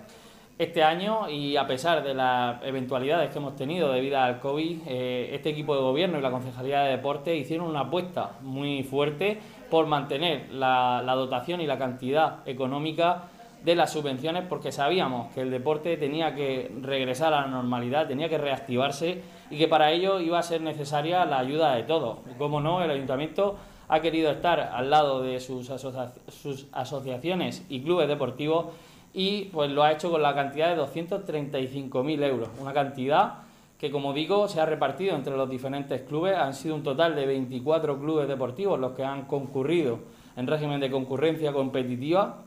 Este 0.57 0.81
año, 0.83 1.29
y 1.29 1.57
a 1.57 1.67
pesar 1.67 2.03
de 2.03 2.15
las 2.15 2.63
eventualidades 2.63 3.29
que 3.29 3.37
hemos 3.37 3.55
tenido 3.55 3.91
debido 3.91 4.17
al 4.17 4.39
COVID, 4.39 4.79
eh, 4.87 5.29
este 5.33 5.49
equipo 5.49 5.75
de 5.75 5.81
gobierno 5.81 6.17
y 6.17 6.21
la 6.23 6.31
Concejalía 6.31 6.81
de 6.81 6.97
Deportes 6.97 7.39
hicieron 7.39 7.67
una 7.67 7.81
apuesta 7.81 8.31
muy 8.41 8.81
fuerte 8.81 9.37
por 9.69 9.85
mantener 9.85 10.51
la 10.51 11.13
dotación 11.15 11.61
y 11.61 11.67
la 11.67 11.77
cantidad 11.77 12.39
económica 12.47 13.25
de 13.63 13.75
las 13.75 13.91
subvenciones 13.91 14.43
porque 14.47 14.71
sabíamos 14.71 15.33
que 15.33 15.41
el 15.41 15.51
deporte 15.51 15.97
tenía 15.97 16.33
que 16.33 16.71
regresar 16.81 17.33
a 17.33 17.41
la 17.41 17.47
normalidad, 17.47 18.07
tenía 18.07 18.29
que 18.29 18.37
reactivarse 18.37 19.21
y 19.49 19.57
que 19.57 19.67
para 19.67 19.91
ello 19.91 20.19
iba 20.19 20.39
a 20.39 20.43
ser 20.43 20.61
necesaria 20.61 21.25
la 21.25 21.39
ayuda 21.39 21.75
de 21.75 21.83
todos. 21.83 22.19
Como 22.37 22.59
no, 22.59 22.83
el 22.83 22.89
ayuntamiento 22.89 23.57
ha 23.87 23.99
querido 23.99 24.31
estar 24.31 24.59
al 24.59 24.89
lado 24.89 25.21
de 25.21 25.39
sus, 25.39 25.67
sus 26.27 26.67
asociaciones 26.71 27.65
y 27.69 27.81
clubes 27.81 28.07
deportivos 28.07 28.67
y 29.13 29.45
pues 29.45 29.69
lo 29.69 29.83
ha 29.83 29.91
hecho 29.91 30.09
con 30.09 30.21
la 30.21 30.33
cantidad 30.33 30.75
de 30.75 30.81
235.000 30.81 32.23
euros, 32.23 32.49
una 32.59 32.73
cantidad 32.73 33.39
que 33.77 33.91
como 33.91 34.13
digo 34.13 34.47
se 34.47 34.61
ha 34.61 34.65
repartido 34.65 35.15
entre 35.15 35.35
los 35.35 35.49
diferentes 35.49 36.01
clubes, 36.03 36.37
han 36.37 36.53
sido 36.53 36.75
un 36.75 36.83
total 36.83 37.15
de 37.15 37.25
24 37.25 37.99
clubes 37.99 38.27
deportivos 38.27 38.79
los 38.79 38.93
que 38.93 39.03
han 39.03 39.25
concurrido 39.25 39.99
en 40.37 40.47
régimen 40.47 40.79
de 40.79 40.89
concurrencia 40.89 41.51
competitiva 41.51 42.43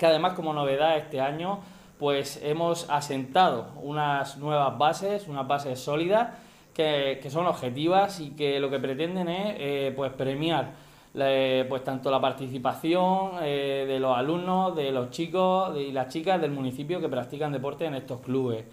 que 0.00 0.06
además 0.06 0.32
como 0.32 0.54
novedad 0.54 0.96
este 0.96 1.20
año 1.20 1.60
pues 1.98 2.40
hemos 2.42 2.88
asentado 2.88 3.66
unas 3.82 4.38
nuevas 4.38 4.78
bases, 4.78 5.28
unas 5.28 5.46
bases 5.46 5.78
sólidas 5.78 6.30
que, 6.72 7.20
son 7.28 7.46
objetivas 7.46 8.18
y 8.20 8.30
que 8.30 8.58
lo 8.58 8.70
que 8.70 8.78
pretenden 8.78 9.28
es 9.28 9.56
eh, 9.58 9.92
pues 9.94 10.10
premiar 10.12 10.70
pues 11.12 11.84
tanto 11.84 12.10
la 12.10 12.18
participación 12.18 13.32
eh, 13.42 13.84
de 13.86 14.00
los 14.00 14.16
alumnos, 14.16 14.74
de 14.74 14.90
los 14.90 15.10
chicos 15.10 15.76
y 15.76 15.92
las 15.92 16.08
chicas 16.08 16.40
del 16.40 16.52
municipio 16.52 16.98
que 16.98 17.08
practican 17.10 17.52
deporte 17.52 17.84
en 17.84 17.94
estos 17.94 18.20
clubes. 18.20 18.64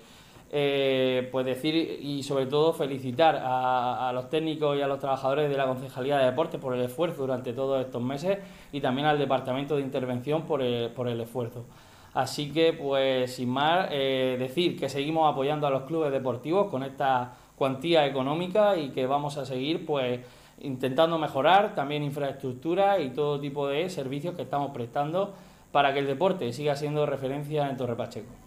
Eh, 0.49 1.27
pues 1.29 1.45
decir 1.45 1.75
y 2.01 2.23
sobre 2.23 2.45
todo 2.45 2.71
felicitar 2.71 3.37
a, 3.43 4.09
los 4.13 4.29
técnicos 4.29 4.77
y 4.77 4.81
a 4.81 4.87
los 4.87 4.97
trabajadores 4.97 5.49
de 5.49 5.57
la 5.57 5.65
Concejalía 5.65 6.17
de 6.19 6.25
Deportes 6.25 6.59
por 6.61 6.73
el 6.73 6.81
esfuerzo 6.81 7.23
durante 7.23 7.51
todos 7.51 7.85
estos 7.85 8.01
meses 8.01 8.37
y 8.71 8.79
también 8.79 9.07
al 9.07 9.19
Departamento 9.19 9.75
de 9.75 9.81
Intervención 9.81 10.43
por 10.43 10.61
el, 10.61 10.89
por 10.91 11.09
el 11.09 11.19
esfuerzo. 11.19 11.65
Así 12.13 12.51
que, 12.51 12.71
pues 12.71 13.35
sin 13.35 13.49
más, 13.49 13.89
eh, 13.91 14.37
decir 14.39 14.79
que 14.79 14.87
seguimos 14.87 15.31
apoyando 15.31 15.67
a 15.67 15.69
los 15.69 15.83
clubes 15.83 16.11
deportivos 16.13 16.67
con 16.71 16.83
esta 16.83 17.33
cuantía 17.57 18.05
económica 18.05 18.77
y 18.77 18.89
que 18.89 19.05
vamos 19.05 19.37
a 19.37 19.45
seguir, 19.45 19.85
pues 19.85 20.21
intentando 20.61 21.17
mejorar 21.17 21.75
también 21.75 22.03
infraestructura 22.03 22.99
y 22.99 23.09
todo 23.09 23.39
tipo 23.39 23.67
de 23.67 23.89
servicios 23.89 24.33
que 24.35 24.43
estamos 24.43 24.71
prestando 24.71 25.33
para 25.71 25.93
que 25.93 25.99
el 25.99 26.07
deporte 26.07 26.53
siga 26.53 26.75
siendo 26.75 27.05
referencia 27.05 27.69
en 27.69 27.77
Torre 27.77 27.95
Pacheco. 27.95 28.46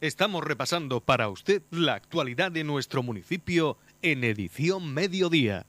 Estamos 0.00 0.42
repasando 0.42 1.02
para 1.02 1.28
usted 1.28 1.60
la 1.70 1.92
actualidad 1.92 2.50
de 2.50 2.64
nuestro 2.64 3.02
municipio 3.02 3.76
en 4.00 4.24
edición 4.24 4.94
mediodía. 4.94 5.66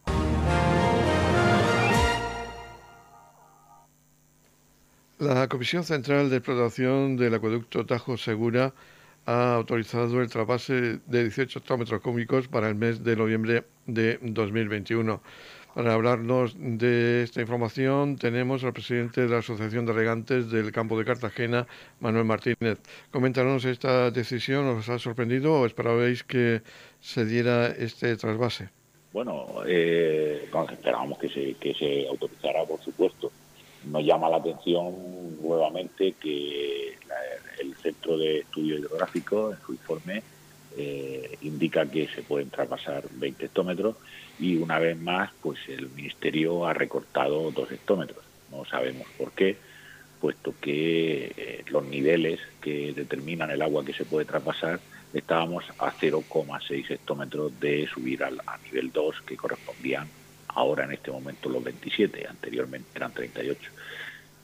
La 5.19 5.49
Comisión 5.49 5.83
Central 5.83 6.29
de 6.29 6.37
Explotación 6.37 7.17
del 7.17 7.33
Acueducto 7.33 7.85
Tajo 7.85 8.15
Segura 8.15 8.73
ha 9.25 9.53
autorizado 9.53 10.21
el 10.21 10.29
trasvase 10.29 11.01
de 11.05 11.23
18 11.23 11.59
hectómetros 11.59 11.99
cúbicos 11.99 12.47
para 12.47 12.69
el 12.69 12.75
mes 12.75 13.03
de 13.03 13.17
noviembre 13.17 13.65
de 13.85 14.17
2021. 14.21 15.21
Para 15.73 15.93
hablarnos 15.93 16.53
de 16.57 17.23
esta 17.23 17.39
información 17.39 18.17
tenemos 18.17 18.65
al 18.65 18.73
presidente 18.73 19.21
de 19.21 19.29
la 19.29 19.37
Asociación 19.37 19.85
de 19.85 19.93
Regantes 19.93 20.51
del 20.51 20.73
Campo 20.73 20.99
de 20.99 21.05
Cartagena, 21.05 21.65
Manuel 22.01 22.25
Martínez. 22.25 22.79
Coméntanos 23.09 23.63
esta 23.63 24.11
decisión, 24.11 24.67
¿os 24.67 24.89
ha 24.89 24.99
sorprendido 24.99 25.61
o 25.61 25.65
esperabais 25.65 26.23
que 26.23 26.61
se 26.99 27.23
diera 27.23 27.67
este 27.67 28.17
trasvase? 28.17 28.67
Bueno, 29.13 29.63
eh, 29.65 30.49
esperábamos 30.73 31.17
que 31.17 31.29
se, 31.29 31.53
que 31.53 31.73
se 31.73 32.05
autorizara, 32.05 32.65
por 32.65 32.81
supuesto. 32.81 33.31
Nos 33.85 34.03
llama 34.03 34.29
la 34.29 34.37
atención 34.37 34.93
nuevamente 35.41 36.15
que 36.19 36.97
el 37.61 37.73
Centro 37.75 38.17
de 38.17 38.39
Estudio 38.39 38.77
Hidrográfico, 38.77 39.51
en 39.51 39.57
su 39.65 39.71
informe, 39.71 40.21
eh, 40.77 41.37
indica 41.41 41.85
que 41.85 42.07
se 42.07 42.21
pueden 42.21 42.49
traspasar 42.49 43.03
20 43.11 43.45
hectómetros 43.45 43.97
y 44.39 44.57
una 44.57 44.79
vez 44.79 44.97
más 44.97 45.31
pues 45.41 45.59
el 45.67 45.89
Ministerio 45.89 46.65
ha 46.65 46.73
recortado 46.73 47.51
dos 47.51 47.71
hectómetros. 47.71 48.23
No 48.51 48.65
sabemos 48.65 49.07
por 49.17 49.31
qué, 49.31 49.57
puesto 50.19 50.53
que 50.59 51.33
eh, 51.35 51.63
los 51.67 51.85
niveles 51.85 52.39
que 52.61 52.93
determinan 52.93 53.51
el 53.51 53.61
agua 53.61 53.85
que 53.85 53.93
se 53.93 54.05
puede 54.05 54.25
traspasar 54.25 54.79
estábamos 55.13 55.65
a 55.77 55.91
0,6 55.91 56.89
hectómetros 56.89 57.59
de 57.59 57.87
subir 57.87 58.23
al, 58.23 58.41
nivel 58.63 58.91
2 58.91 59.21
que 59.23 59.35
correspondían 59.35 60.07
ahora 60.47 60.85
en 60.85 60.93
este 60.93 61.11
momento 61.11 61.49
los 61.49 61.63
27, 61.63 62.27
anteriormente 62.27 62.89
eran 62.95 63.13
38. 63.13 63.59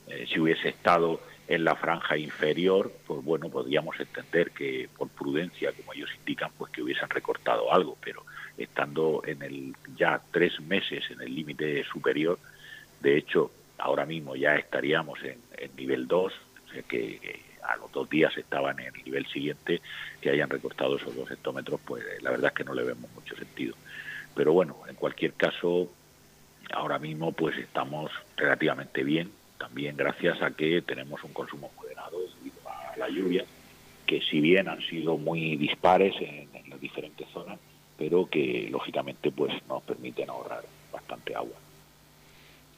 Eh, 0.08 0.26
si 0.30 0.40
hubiese 0.40 0.70
estado 0.70 1.20
en 1.48 1.64
la 1.64 1.74
franja 1.74 2.18
inferior, 2.18 2.92
pues 3.06 3.24
bueno, 3.24 3.48
podríamos 3.48 3.98
entender 3.98 4.50
que 4.50 4.88
por 4.96 5.08
prudencia, 5.08 5.72
como 5.72 5.94
ellos 5.94 6.10
indican, 6.18 6.50
pues 6.58 6.70
que 6.70 6.82
hubiesen 6.82 7.08
recortado 7.08 7.72
algo, 7.72 7.96
pero 8.04 8.24
estando 8.58 9.22
en 9.24 9.42
el 9.42 9.74
ya 9.96 10.20
tres 10.30 10.60
meses 10.60 11.10
en 11.10 11.22
el 11.22 11.34
límite 11.34 11.82
superior, 11.84 12.38
de 13.00 13.16
hecho, 13.16 13.50
ahora 13.78 14.04
mismo 14.04 14.36
ya 14.36 14.56
estaríamos 14.56 15.20
en, 15.22 15.38
nivel 15.74 16.06
2, 16.06 16.32
o 16.32 16.72
sea 16.72 16.82
que, 16.82 17.40
a 17.62 17.76
los 17.76 17.92
dos 17.92 18.08
días 18.08 18.36
estaban 18.36 18.78
en 18.80 18.94
el 18.94 19.04
nivel 19.04 19.26
siguiente, 19.26 19.80
que 20.20 20.30
hayan 20.30 20.50
recortado 20.50 20.96
esos 20.96 21.14
dos 21.14 21.30
hectómetros, 21.30 21.80
pues 21.84 22.04
la 22.22 22.30
verdad 22.30 22.48
es 22.48 22.56
que 22.56 22.64
no 22.64 22.74
le 22.74 22.82
vemos 22.82 23.10
mucho 23.12 23.36
sentido. 23.36 23.74
Pero 24.34 24.52
bueno, 24.52 24.76
en 24.88 24.94
cualquier 24.94 25.32
caso, 25.34 25.90
ahora 26.72 26.98
mismo 26.98 27.32
pues 27.32 27.56
estamos 27.58 28.10
relativamente 28.36 29.02
bien, 29.02 29.30
también 29.58 29.96
gracias 29.96 30.40
a 30.42 30.50
que 30.52 30.82
tenemos 30.82 31.22
un 31.24 31.32
consumo 31.32 31.70
moderado 31.76 32.18
debido 32.38 32.56
a 32.66 32.96
la 32.96 33.08
lluvia, 33.08 33.44
que 34.06 34.20
si 34.20 34.40
bien 34.40 34.68
han 34.68 34.80
sido 34.82 35.18
muy 35.18 35.56
dispares 35.56 36.14
en, 36.20 36.48
las 36.70 36.80
diferentes 36.80 37.26
zonas, 37.30 37.58
pero 37.96 38.28
que 38.28 38.68
lógicamente 38.70 39.30
pues 39.30 39.52
nos 39.68 39.82
permiten 39.82 40.28
ahorrar 40.28 40.62
bastante 40.92 41.34
agua. 41.34 41.56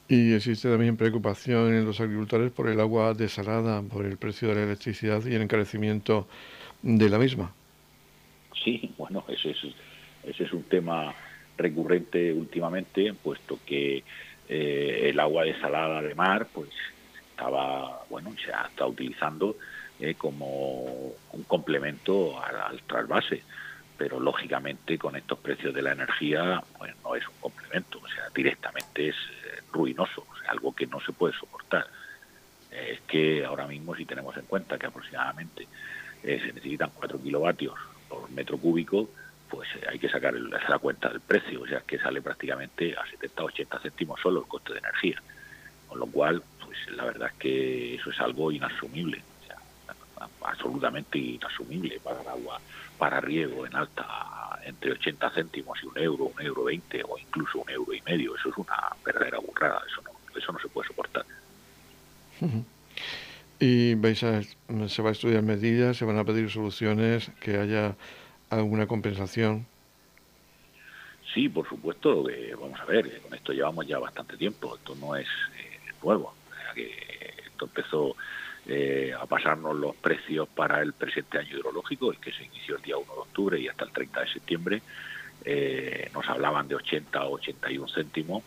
Y 0.09 0.33
existe 0.33 0.69
también 0.69 0.97
preocupación 0.97 1.75
en 1.75 1.85
los 1.85 2.01
agricultores 2.01 2.51
por 2.51 2.69
el 2.69 2.81
agua 2.81 3.15
desalada, 3.15 3.83
por 3.83 4.07
el 4.07 4.17
precio 4.17 4.49
de 4.49 4.55
la 4.57 4.63
electricidad 4.63 5.25
y 5.25 5.35
el 5.35 5.43
encarecimiento 5.43 6.27
de 6.83 7.09
la 7.09 7.19
misma. 7.19 7.53
Sí, 8.65 8.93
bueno, 8.97 9.25
ese 9.29 9.51
es, 9.51 9.59
ese 10.25 10.45
es 10.45 10.53
un 10.53 10.65
tema 10.65 11.15
recurrente 11.57 12.33
últimamente, 12.33 13.13
puesto 13.15 13.59
que 13.67 14.03
eh, 14.53 15.11
el 15.11 15.21
agua 15.21 15.45
desalada 15.45 16.03
de 16.03 16.13
mar, 16.17 16.49
pues 16.53 16.71
estaba, 17.31 18.03
bueno, 18.11 18.35
se 18.45 18.51
está 18.51 18.85
utilizando 18.85 19.57
eh, 20.01 20.17
como 20.17 21.13
un 21.31 21.45
complemento 21.47 22.43
al, 22.43 22.83
trasvase, 22.83 23.45
pero 23.97 24.19
lógicamente 24.19 24.99
con 24.99 25.15
estos 25.15 25.39
precios 25.39 25.73
de 25.73 25.83
la 25.83 25.93
energía, 25.93 26.61
pues 26.77 26.93
no 27.05 27.15
es 27.15 27.25
un 27.29 27.35
complemento, 27.41 28.01
o 28.03 28.09
sea, 28.09 28.25
directamente 28.35 29.11
es 29.11 29.15
eh, 29.15 29.61
ruinoso, 29.73 30.27
o 30.29 30.37
sea, 30.41 30.51
algo 30.51 30.75
que 30.75 30.89
no 30.89 30.99
se 31.01 31.13
puede 31.13 31.33
soportar. 31.35 31.87
es 32.73 33.01
que 33.03 33.45
ahora 33.45 33.69
mismo 33.69 33.95
si 33.95 34.05
tenemos 34.05 34.37
en 34.37 34.47
cuenta 34.47 34.79
que 34.79 34.87
aproximadamente 34.87 35.69
se 36.23 36.53
necesitan 36.53 36.91
4 36.93 37.23
kilovatios 37.23 37.79
por 38.09 38.29
metro 38.33 38.59
cúbico, 38.59 39.11
pues 39.51 39.69
eh, 39.75 39.87
hay 39.91 39.99
que 39.99 40.09
sacar 40.09 40.33
la 40.35 40.79
cuenta 40.79 41.09
del 41.09 41.21
precio, 41.21 41.63
o 41.63 41.67
sea, 41.67 41.81
que 41.81 41.99
sale 41.99 42.23
prácticamente 42.23 42.97
a 42.97 43.05
70 43.07 43.45
80 43.45 43.79
céntimos 43.81 44.21
solo 44.21 44.41
el 44.41 44.47
coste 44.47 44.73
de 44.73 44.79
energía. 44.79 45.21
Con 45.89 45.99
lo 45.99 46.07
cual, 46.07 46.43
pues 46.65 46.79
la 46.97 47.05
verdad 47.05 47.29
es 47.33 47.39
que 47.39 47.95
eso 47.97 48.11
es 48.11 48.21
algo 48.21 48.53
inasumible. 48.53 49.23
O 49.43 49.47
sea, 49.47 50.29
absolutamente 50.43 51.19
inasumible 51.19 51.99
pagar 52.01 52.29
agua 52.29 52.61
para 52.97 53.21
riego 53.21 53.67
en 53.67 53.75
alta 53.75 54.07
entre 54.65 54.93
80 54.93 55.31
céntimos 55.31 55.79
y 55.83 55.87
un 55.87 55.99
euro, 55.99 56.25
un 56.27 56.41
euro 56.41 56.65
20 56.65 57.03
o 57.09 57.19
incluso 57.19 57.59
un 57.59 57.71
euro 57.71 57.93
y 57.93 58.01
medio. 58.03 58.37
Eso 58.37 58.51
es 58.51 58.57
una 58.57 58.77
verdadera 59.05 59.39
burrada, 59.39 59.83
eso 59.91 60.03
no, 60.03 60.39
eso 60.39 60.53
no 60.53 60.59
se 60.61 60.69
puede 60.69 60.89
soportar. 60.89 61.25
Y 63.63 63.95
vais 63.95 64.23
a, 64.23 64.41
se 64.89 65.03
va 65.03 65.11
a 65.11 65.13
estudiar 65.13 65.43
medidas, 65.43 65.99
se 65.99 66.07
van 66.07 66.17
a 66.17 66.25
pedir 66.25 66.51
soluciones, 66.51 67.31
que 67.41 67.59
haya 67.59 67.95
alguna 68.51 68.87
compensación. 68.87 69.67
Sí, 71.33 71.49
por 71.49 71.69
supuesto, 71.69 72.25
vamos 72.61 72.81
a 72.81 72.85
ver, 72.85 73.21
con 73.23 73.35
esto 73.35 73.53
llevamos 73.53 73.87
ya 73.87 73.99
bastante 73.99 74.37
tiempo, 74.37 74.75
esto 74.75 74.97
no 74.97 75.15
es 75.15 75.29
eh, 75.57 75.79
nuevo, 76.03 76.35
esto 76.75 77.67
empezó 77.67 78.17
eh, 78.67 79.13
a 79.19 79.27
pasarnos 79.27 79.77
los 79.77 79.95
precios 79.97 80.49
para 80.49 80.83
el 80.83 80.93
presente 80.93 81.39
año 81.39 81.57
hidrológico, 81.57 82.11
el 82.11 82.19
que 82.19 82.33
se 82.33 82.45
inició 82.45 82.77
el 82.77 82.83
día 82.83 82.97
1 82.97 83.13
de 83.13 83.21
octubre 83.21 83.61
y 83.61 83.69
hasta 83.69 83.85
el 83.85 83.93
30 83.93 84.21
de 84.21 84.29
septiembre, 84.29 84.83
eh, 85.45 86.11
nos 86.13 86.29
hablaban 86.29 86.67
de 86.67 86.75
80 86.75 87.25
o 87.27 87.35
81 87.35 87.89
céntimos 87.89 88.43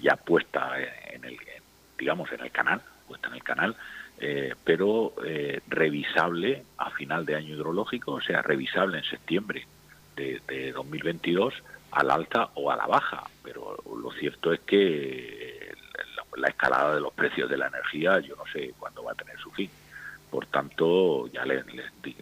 ya 0.00 0.14
puesta 0.14 0.76
en 1.12 1.24
el, 1.24 1.36
digamos, 1.98 2.30
en 2.30 2.40
el 2.42 2.52
canal, 2.52 2.80
puesta 3.08 3.26
en 3.26 3.34
el 3.34 3.42
canal, 3.42 3.76
pero 4.64 5.14
revisable 5.68 6.64
a 6.76 6.90
final 6.90 7.24
de 7.24 7.36
año 7.36 7.54
hidrológico, 7.54 8.12
o 8.12 8.20
sea, 8.20 8.42
revisable 8.42 8.98
en 8.98 9.04
septiembre 9.04 9.66
de, 10.16 10.40
de 10.48 10.72
2022 10.72 11.54
al 11.92 12.10
alta 12.10 12.50
o 12.54 12.70
a 12.70 12.76
la 12.76 12.86
baja, 12.86 13.24
pero 13.42 13.76
lo 14.00 14.10
cierto 14.12 14.52
es 14.52 14.60
que 14.60 15.72
la, 16.36 16.48
escalada 16.48 16.94
de 16.94 17.00
los 17.00 17.12
precios 17.12 17.48
de 17.48 17.56
la 17.56 17.68
energía 17.68 18.20
yo 18.20 18.36
no 18.36 18.44
sé 18.52 18.74
cuándo 18.78 19.02
va 19.04 19.12
a 19.12 19.14
tener 19.14 19.38
su 19.38 19.50
fin. 19.50 19.70
Por 20.30 20.44
tanto, 20.46 21.26
ya 21.28 21.44
le, 21.46 21.64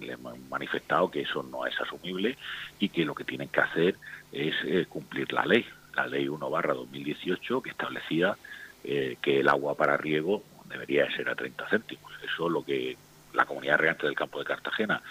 hemos 0.01 0.39
manifestado 0.49 1.11
que 1.11 1.23
eso 1.23 1.43
no 1.43 1.67
es 1.67 1.79
asumible 1.81 2.39
y 2.79 2.89
que 2.89 3.05
lo 3.05 3.15
que 3.15 3.25
tienen 3.25 3.49
que 3.49 3.61
hacer 3.61 3.97
es 4.31 4.55
eh, 4.65 4.87
cumplir 4.89 5.33
la 5.33 5.45
ley, 5.45 5.67
la 5.95 6.07
ley 6.07 6.29
1 6.29 6.51
barra 6.51 6.75
2018 6.75 7.63
que 7.63 7.71
establecía 7.71 8.37
eh, 8.85 9.17
que 9.21 9.41
el 9.41 9.49
agua 9.49 9.75
para 9.75 9.97
riego 9.97 10.45
debería 10.69 11.11
ser 11.15 11.29
a 11.29 11.35
30 11.35 11.69
céntimos. 11.69 12.13
Eso 12.23 12.47
es 12.47 12.53
lo 12.53 12.65
que 12.65 12.97
la 13.33 13.45
comunidad 13.45 13.79
regante 13.79 14.07
del 14.07 14.15
campo 14.15 14.39
de 14.39 14.45
Cartagena 14.45 15.03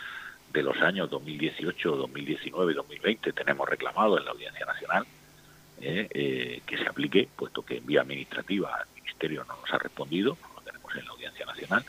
de 0.52 0.64
los 0.64 0.82
años 0.82 1.10
2018, 1.10 1.96
2019 1.98 2.72
y 2.72 2.76
2020 2.76 3.34
tenemos 3.34 3.68
reclamado 3.68 4.18
en 4.18 4.26
la 4.26 4.32
Audiencia 4.32 4.66
Nacional 4.66 5.06
eh, 5.82 6.08
eh, 6.10 6.62
que 6.66 6.78
se 6.78 6.88
aplique, 6.88 7.28
puesto 7.36 7.64
que 7.64 7.78
en 7.78 7.86
vía 7.86 8.02
administrativa 8.02 8.72
el 8.82 9.02
Ministerio 9.04 9.44
no 9.46 9.58
nos 9.58 9.74
ha 9.74 9.78
respondido, 9.78 10.38
lo 10.56 10.62
tenemos 10.62 10.96
en 10.96 11.06
la 11.06 11.12
Audiencia 11.12 11.46
Nacional, 11.46 11.84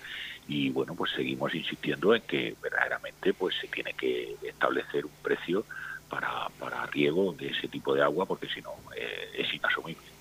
y 0.48 0.70
bueno, 0.70 0.94
pues 0.96 1.12
seguimos 1.12 1.54
insistiendo 1.54 2.14
en 2.14 2.22
que 2.22 2.56
verdaderamente 2.60 3.32
pues 3.32 3.54
se 3.60 3.68
tiene 3.68 3.94
que 3.94 4.36
establecer 4.42 5.06
un 5.06 5.12
precio 5.22 5.64
para, 6.08 6.48
para 6.58 6.86
riego 6.86 7.32
de 7.32 7.48
ese 7.48 7.68
tipo 7.68 7.94
de 7.94 8.02
agua, 8.02 8.26
porque 8.26 8.48
si 8.48 8.60
no 8.60 8.72
eh, 8.96 9.30
es 9.38 9.54
inasumible. 9.54 10.15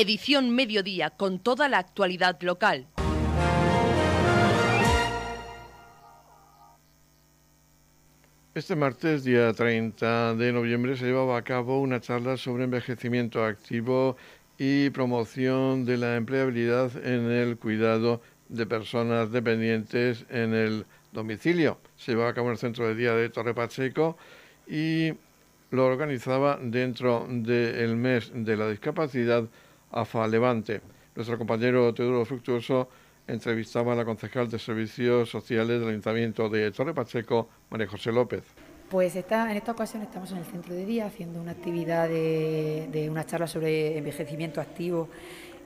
Edición 0.00 0.50
Mediodía 0.50 1.10
con 1.10 1.40
toda 1.40 1.68
la 1.68 1.78
actualidad 1.78 2.40
local. 2.42 2.86
Este 8.54 8.76
martes, 8.76 9.24
día 9.24 9.52
30 9.52 10.36
de 10.36 10.52
noviembre, 10.52 10.96
se 10.96 11.06
llevaba 11.06 11.36
a 11.36 11.42
cabo 11.42 11.80
una 11.80 12.00
charla 12.00 12.36
sobre 12.36 12.62
envejecimiento 12.62 13.44
activo 13.44 14.16
y 14.56 14.90
promoción 14.90 15.84
de 15.84 15.96
la 15.96 16.14
empleabilidad 16.14 16.92
en 17.04 17.32
el 17.32 17.56
cuidado 17.56 18.22
de 18.48 18.66
personas 18.66 19.32
dependientes 19.32 20.26
en 20.30 20.54
el 20.54 20.86
domicilio. 21.10 21.80
Se 21.96 22.12
llevaba 22.12 22.30
a 22.30 22.34
cabo 22.34 22.46
en 22.46 22.52
el 22.52 22.58
centro 22.58 22.86
de 22.86 22.94
día 22.94 23.14
de 23.14 23.30
Torre 23.30 23.52
Pacheco 23.52 24.16
y 24.64 25.14
lo 25.72 25.86
organizaba 25.86 26.56
dentro 26.62 27.26
del 27.28 27.96
mes 27.96 28.30
de 28.32 28.56
la 28.56 28.68
discapacidad 28.68 29.48
AFA 29.90 30.26
Levante. 30.26 30.80
Nuestro 31.14 31.38
compañero 31.38 31.92
Teodoro 31.94 32.24
Fructuoso 32.24 32.88
entrevistaba 33.26 33.92
a 33.92 33.96
la 33.96 34.04
concejal 34.04 34.48
de 34.48 34.58
Servicios 34.58 35.30
Sociales 35.30 35.80
del 35.80 35.90
Ayuntamiento 35.90 36.48
de 36.48 36.70
Torre 36.70 36.94
Pacheco, 36.94 37.48
María 37.70 37.86
José 37.86 38.10
López. 38.10 38.44
Pues 38.88 39.16
está, 39.16 39.50
en 39.50 39.58
esta 39.58 39.72
ocasión 39.72 40.02
estamos 40.02 40.32
en 40.32 40.38
el 40.38 40.44
centro 40.46 40.74
de 40.74 40.86
día 40.86 41.06
haciendo 41.06 41.40
una 41.40 41.50
actividad 41.52 42.08
de, 42.08 42.88
de 42.90 43.10
una 43.10 43.26
charla 43.26 43.46
sobre 43.46 43.98
envejecimiento 43.98 44.62
activo 44.62 45.10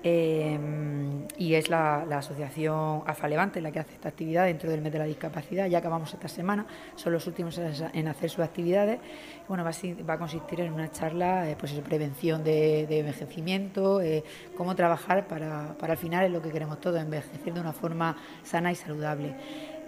Em, 0.05 1.29
y 1.39 1.55
es 1.55 1.71
la, 1.71 2.03
asociación 2.19 3.03
AFA 3.07 3.29
Levante 3.29 3.61
la 3.61 3.71
que 3.71 3.79
hace 3.79 3.95
esta 3.95 4.09
actividad 4.09 4.47
dentro 4.47 4.69
del 4.69 4.81
mes 4.81 4.93
de 4.93 4.99
la 4.99 5.05
discapacidad. 5.05 5.67
Ya 5.67 5.79
acabamos 5.79 6.13
esta 6.13 6.29
semana, 6.29 6.67
son 6.97 7.13
los 7.13 7.27
últimos 7.27 7.59
en 7.59 8.09
hacer 8.09 8.31
sus 8.31 8.45
actividades. 8.45 8.99
Bueno, 9.47 9.65
va 9.65 10.15
a, 10.15 10.19
consistir 10.19 10.61
en 10.61 10.73
una 10.73 10.91
charla 10.91 11.49
eh, 11.49 11.57
pues 11.59 11.71
sobre 11.71 11.85
prevención 11.85 12.43
de, 12.43 12.83
envejecimiento, 12.99 14.01
eh, 14.01 14.25
cómo 14.57 14.75
trabajar 14.75 15.29
para, 15.29 15.77
para 15.79 15.93
al 15.93 15.99
final 15.99 16.25
es 16.25 16.33
lo 16.33 16.43
que 16.43 16.51
queremos 16.51 16.81
todos, 16.81 17.01
envejecer 17.01 17.55
de 17.55 17.61
una 17.61 17.73
forma 17.73 18.17
sana 18.43 18.73
y 18.73 18.75
saludable. 18.75 19.37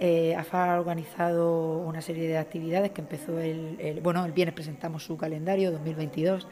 Eh, 0.01 0.35
AFA 0.37 0.75
ha 0.75 0.81
organizado 0.81 1.79
una 1.79 2.01
serie 2.01 2.29
de 2.29 2.37
actividades 2.37 2.91
que 2.91 3.01
empezó 3.01 3.39
el, 3.39 3.77
el, 3.81 4.01
bueno, 4.01 4.25
el 4.25 4.33
viernes 4.33 4.55
presentamos 4.55 5.05
su 5.05 5.17
calendario 5.17 5.71
2022 5.71 6.49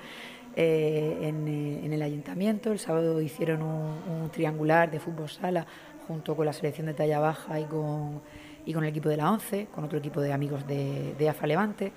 eh, 0.54 1.18
eh, 1.22 1.80
en, 1.84 1.92
el 1.92 2.02
ayuntamiento. 2.02 2.72
El 2.72 2.78
sábado 2.78 3.20
hicieron 3.20 3.62
un, 3.62 4.30
triangular 4.30 4.90
de 4.90 5.00
fútbol 5.00 5.28
sala 5.28 5.66
junto 6.06 6.34
con 6.34 6.46
la 6.46 6.52
selección 6.52 6.86
de 6.86 6.94
talla 6.94 7.20
baja 7.20 7.60
y 7.60 7.64
con, 7.64 8.20
y 8.66 8.72
con 8.72 8.84
el 8.84 8.90
equipo 8.90 9.08
de 9.08 9.16
la 9.16 9.30
ONCE, 9.30 9.68
con 9.74 9.84
otro 9.84 9.98
equipo 9.98 10.20
de 10.20 10.32
amigos 10.32 10.66
de, 10.66 11.28
AFA 11.28 11.46
Levante. 11.46 11.92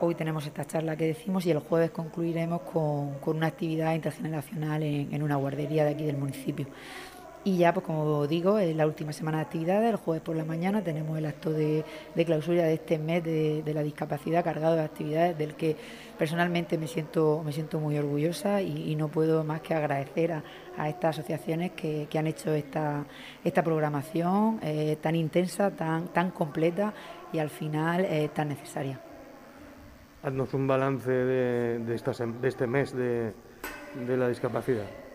Hoy 0.00 0.14
tenemos 0.14 0.46
esta 0.46 0.64
charla 0.64 0.96
que 0.96 1.06
decimos 1.06 1.44
y 1.46 1.50
el 1.50 1.58
jueves 1.58 1.90
concluiremos 1.90 2.62
con, 2.62 3.16
una 3.24 3.46
actividad 3.46 3.94
intergeneracional 3.94 4.82
en, 4.82 5.22
una 5.22 5.36
guardería 5.36 5.84
de 5.84 5.90
aquí 5.90 6.04
del 6.04 6.16
municipio. 6.16 6.66
Y 7.44 7.56
ya, 7.56 7.72
pues 7.72 7.86
como 7.86 8.26
digo, 8.26 8.58
en 8.58 8.76
la 8.76 8.86
última 8.86 9.12
semana 9.12 9.38
de 9.38 9.44
actividades, 9.44 9.90
el 9.90 9.96
jueves 9.96 10.22
por 10.22 10.36
la 10.36 10.44
mañana, 10.44 10.82
tenemos 10.82 11.16
el 11.16 11.24
acto 11.24 11.50
de, 11.50 11.84
clausura 12.26 12.64
de 12.64 12.74
este 12.74 12.98
mes 12.98 13.22
de, 13.22 13.62
la 13.72 13.82
discapacidad 13.82 14.42
cargado 14.44 14.74
de 14.74 14.82
actividades 14.82 15.38
del 15.38 15.54
que 15.54 15.76
personalmente 16.18 16.76
me 16.76 16.88
siento, 16.88 17.42
me 17.44 17.52
siento 17.52 17.78
muy 17.78 17.96
orgullosa 17.96 18.60
y, 18.60 18.94
no 18.96 19.08
puedo 19.08 19.44
más 19.44 19.60
que 19.60 19.74
agradecer 19.74 20.32
a, 20.32 20.88
estas 20.88 21.18
asociaciones 21.18 21.72
que, 21.72 22.08
han 22.18 22.26
hecho 22.26 22.52
esta, 22.52 23.04
esta 23.44 23.62
programación 23.62 24.58
eh, 24.62 24.96
tan 25.00 25.14
intensa, 25.14 25.70
tan, 25.70 26.08
tan 26.08 26.32
completa 26.32 26.92
y 27.32 27.38
al 27.38 27.50
final 27.50 28.04
eh, 28.04 28.30
tan 28.34 28.48
necesaria. 28.48 29.00
Haznos 30.22 30.52
un 30.52 30.66
balance 30.66 31.10
de, 31.10 31.78
de 31.78 32.48
este 32.48 32.66
mes 32.66 32.92
de 32.92 33.32
la 33.94 34.28
discapacidad. 34.28 35.07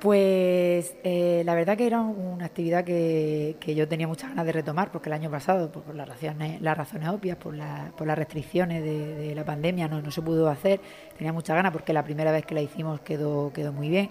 Pues 0.00 0.94
eh, 1.02 1.42
la 1.44 1.56
verdad 1.56 1.76
que 1.76 1.84
era 1.84 2.00
una 2.00 2.44
actividad 2.44 2.84
que, 2.84 3.56
yo 3.74 3.88
tenía 3.88 4.06
muchas 4.06 4.30
ganas 4.30 4.46
de 4.46 4.52
retomar, 4.52 4.92
porque 4.92 5.08
el 5.08 5.14
año 5.14 5.28
pasado, 5.28 5.72
por, 5.72 5.92
las, 5.92 6.08
razones, 6.08 6.60
las 6.62 6.78
razones 6.78 7.08
obvias, 7.08 7.36
por, 7.36 7.56
por 7.96 8.06
las 8.06 8.16
restricciones 8.16 8.84
de, 8.84 9.34
la 9.34 9.44
pandemia, 9.44 9.88
no, 9.88 10.08
se 10.12 10.22
pudo 10.22 10.48
hacer. 10.48 10.80
Tenía 11.16 11.32
muchas 11.32 11.56
ganas 11.56 11.72
porque 11.72 11.92
la 11.92 12.04
primera 12.04 12.30
vez 12.30 12.46
que 12.46 12.54
la 12.54 12.62
hicimos 12.62 13.00
quedó, 13.00 13.52
quedó 13.52 13.72
muy 13.72 13.88
bien 13.88 14.10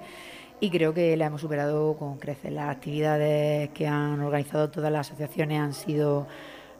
y 0.60 0.70
creo 0.72 0.94
que 0.94 1.16
la 1.16 1.28
hemos 1.28 1.40
superado 1.40 1.96
con 1.96 2.18
creces. 2.18 2.52
Las 2.52 2.70
actividades 2.70 3.70
que 3.70 3.88
han 3.88 4.20
organizado 4.20 4.70
todas 4.70 4.92
las 4.92 5.08
asociaciones 5.08 5.62
han 5.62 5.74
sido 5.74 6.28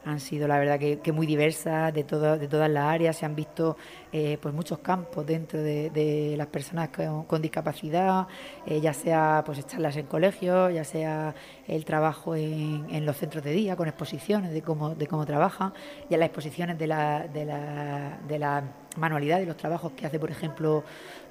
han 0.04 0.20
sido 0.20 0.48
la 0.48 0.58
verdad 0.58 0.78
que, 0.78 1.12
muy 1.12 1.26
diversas 1.26 1.92
de, 1.92 2.02
de 2.04 2.48
todas 2.48 2.70
las 2.70 2.84
áreas, 2.84 3.16
se 3.16 3.26
han 3.26 3.34
visto 3.34 3.76
eh, 4.10 4.38
pues 4.40 4.54
muchos 4.54 4.78
campos 4.78 5.26
dentro 5.26 5.60
de, 5.62 6.34
las 6.36 6.46
personas 6.46 6.88
con, 7.26 7.42
discapacidad, 7.42 8.26
eh, 8.66 8.80
ya 8.80 8.94
sea 8.94 9.42
pues 9.44 9.66
charlas 9.66 9.96
en 9.96 10.06
colegios, 10.06 10.72
ya 10.72 10.84
sea 10.84 11.34
el 11.66 11.84
trabajo 11.84 12.34
en, 12.34 13.04
los 13.04 13.16
centros 13.16 13.44
de 13.44 13.52
día 13.52 13.76
con 13.76 13.86
exposiciones 13.86 14.52
de 14.52 14.62
cómo, 14.62 14.94
de 14.94 15.06
cómo 15.06 15.26
trabajan, 15.26 15.74
ya 16.08 16.16
las 16.16 16.26
exposiciones 16.26 16.78
de 16.78 16.86
la, 16.86 17.26
de 17.28 18.38
la, 18.38 18.62
manualidad 18.96 19.38
y 19.40 19.46
los 19.46 19.56
trabajos 19.56 19.92
que 19.92 20.06
hace, 20.06 20.18
por 20.18 20.30
ejemplo, 20.30 20.82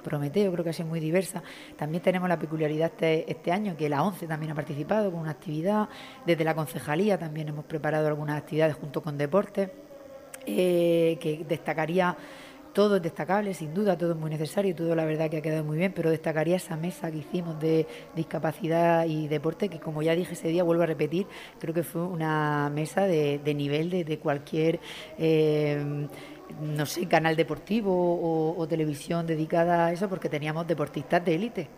Prometeo, 0.02 0.50
creo 0.52 0.64
que 0.64 0.70
ha 0.70 0.72
sido 0.72 0.88
muy 0.88 1.00
diversa. 1.00 1.42
También 1.76 2.02
tenemos 2.02 2.26
la 2.26 2.38
peculiaridad 2.38 2.86
este, 2.86 3.30
este 3.30 3.52
año 3.52 3.76
que 3.76 3.90
la 3.90 4.02
ONCE 4.02 4.26
también 4.26 4.52
ha 4.52 4.54
participado 4.54 5.10
con 5.10 5.20
una 5.20 5.32
actividad. 5.32 5.86
Desde 6.24 6.44
la 6.44 6.54
concejalía 6.54 7.18
también 7.18 7.48
hemos 7.48 7.66
preparado 7.66 8.06
algunas 8.06 8.38
actividades 8.38 8.74
junto 8.76 9.02
con 9.02 9.18
deportes, 9.18 9.68
eh, 10.46 11.18
que 11.20 11.44
destacaría 11.46 12.16
todo 12.72 12.96
es 12.96 13.02
destacable, 13.02 13.54
sin 13.54 13.74
duda, 13.74 13.96
todo 13.96 14.12
es 14.12 14.16
muy 14.16 14.30
necesario, 14.30 14.74
todo 14.74 14.94
la 14.94 15.04
verdad 15.04 15.30
que 15.30 15.38
ha 15.38 15.42
quedado 15.42 15.64
muy 15.64 15.78
bien, 15.78 15.92
pero 15.94 16.10
destacaría 16.10 16.56
esa 16.56 16.76
mesa 16.76 17.10
que 17.10 17.18
hicimos 17.18 17.58
de 17.60 17.86
discapacidad 18.14 19.06
y 19.06 19.28
deporte, 19.28 19.68
que 19.68 19.80
como 19.80 20.02
ya 20.02 20.14
dije 20.14 20.34
ese 20.34 20.48
día, 20.48 20.62
vuelvo 20.62 20.82
a 20.82 20.86
repetir, 20.86 21.26
creo 21.58 21.74
que 21.74 21.82
fue 21.82 22.02
una 22.02 22.70
mesa 22.70 23.06
de, 23.06 23.40
nivel 23.54 23.90
de, 23.90 24.18
cualquier... 24.18 24.80
Eh, 25.18 26.08
no 26.62 26.86
sé, 26.86 27.06
canal 27.06 27.36
deportivo 27.36 28.56
o, 28.56 28.66
televisión 28.66 29.26
dedicada 29.26 29.86
a 29.86 29.92
eso, 29.92 30.08
porque 30.08 30.28
teníamos 30.28 30.66
deportistas 30.66 31.24
de 31.24 31.34
élite. 31.34 31.68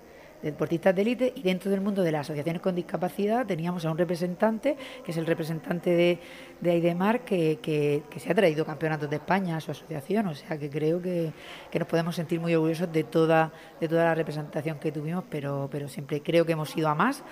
Deportistas 0.43 0.95
de 0.95 1.03
élite 1.03 1.33
y 1.35 1.43
dentro 1.43 1.71
del 1.71 1.81
mundo 1.81 2.03
de 2.03 2.13
las 2.13 2.23
asociaciones 2.23 2.63
con 2.63 2.75
discapacidad 2.75 3.47
teníamos 3.47 3.85
a 3.85 3.91
un 3.91 3.99
representante, 3.99 4.77
que 5.05 5.11
es 5.11 5.17
el 5.17 5.27
representante 5.27 5.91
de, 5.91 6.19
de 6.61 6.71
Aidemar, 6.71 7.25
que, 7.25 7.59
que, 7.63 8.03
se 8.21 8.31
ha 8.31 8.35
traído 8.35 8.65
campeonatos 8.65 9.09
de 9.09 9.17
España 9.17 9.57
a 9.57 9.61
su 9.61 9.71
asociación, 9.71 10.29
o 10.29 10.35
sea 10.35 10.59
que 10.59 10.71
creo 10.71 11.01
que, 11.01 11.33
nos 11.79 11.89
podemos 11.89 12.15
sentir 12.17 12.41
muy 12.41 12.55
orgullosos 12.55 12.93
de 12.93 13.05
toda, 13.05 13.53
de 13.81 13.89
toda 13.89 14.05
la 14.05 14.15
representación 14.15 14.79
que 14.79 14.93
tuvimos, 14.93 15.25
pero, 15.31 15.69
pero 15.71 15.89
siempre 15.89 16.23
creo 16.23 16.45
que 16.45 16.53
hemos 16.53 16.77
ido 16.77 16.89
a 16.89 16.95
más, 16.95 17.23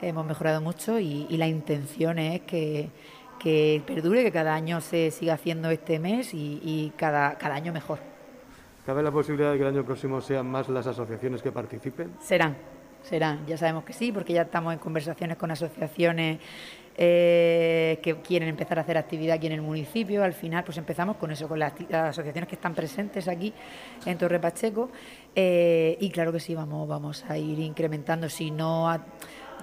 hemos 0.00 0.26
mejorado 0.26 0.60
mucho 0.60 0.98
y, 0.98 1.26
la 1.38 1.46
intención 1.46 2.18
es 2.18 2.40
que 2.40 2.90
que 3.38 3.80
perdure, 3.86 4.24
que 4.24 4.32
cada 4.32 4.52
año 4.52 4.80
se 4.80 5.12
siga 5.12 5.34
haciendo 5.34 5.70
este 5.70 6.00
mes 6.00 6.34
y, 6.34 6.60
y 6.60 6.92
cada, 6.96 7.38
cada 7.38 7.54
año 7.54 7.72
mejor. 7.72 8.17
¿Cabe 8.88 9.02
la 9.02 9.12
posibilidad 9.12 9.52
de 9.52 9.58
que 9.58 9.64
el 9.64 9.68
año 9.68 9.84
próximo 9.84 10.18
sean 10.22 10.50
más 10.50 10.66
las 10.70 10.86
asociaciones 10.86 11.42
que 11.42 11.52
participen? 11.52 12.14
Serán, 12.20 12.56
serán. 13.02 13.46
Ya 13.46 13.58
sabemos 13.58 13.84
que 13.84 13.92
sí, 13.92 14.12
porque 14.12 14.32
ya 14.32 14.40
estamos 14.40 14.72
en 14.72 14.78
conversaciones 14.78 15.36
con 15.36 15.50
asociaciones 15.50 16.38
eh, 16.96 17.98
que 18.02 18.16
quieren 18.22 18.48
empezar 18.48 18.78
a 18.78 18.80
hacer 18.80 18.96
actividad 18.96 19.36
aquí 19.36 19.46
en 19.46 19.52
el 19.52 19.60
municipio. 19.60 20.24
Al 20.24 20.32
final, 20.32 20.64
pues 20.64 20.78
empezamos 20.78 21.18
con 21.18 21.30
eso, 21.30 21.46
con 21.46 21.58
las, 21.58 21.74
asociaciones 21.92 22.48
que 22.48 22.54
están 22.54 22.74
presentes 22.74 23.28
aquí 23.28 23.52
en 24.06 24.16
Torre 24.16 24.40
Pacheco. 24.40 24.88
Eh, 25.34 25.98
y 26.00 26.08
claro 26.08 26.32
que 26.32 26.40
sí, 26.40 26.54
vamos, 26.54 26.88
vamos 26.88 27.26
a 27.28 27.36
ir 27.36 27.58
incrementando. 27.58 28.30
Si 28.30 28.50
no 28.50 28.88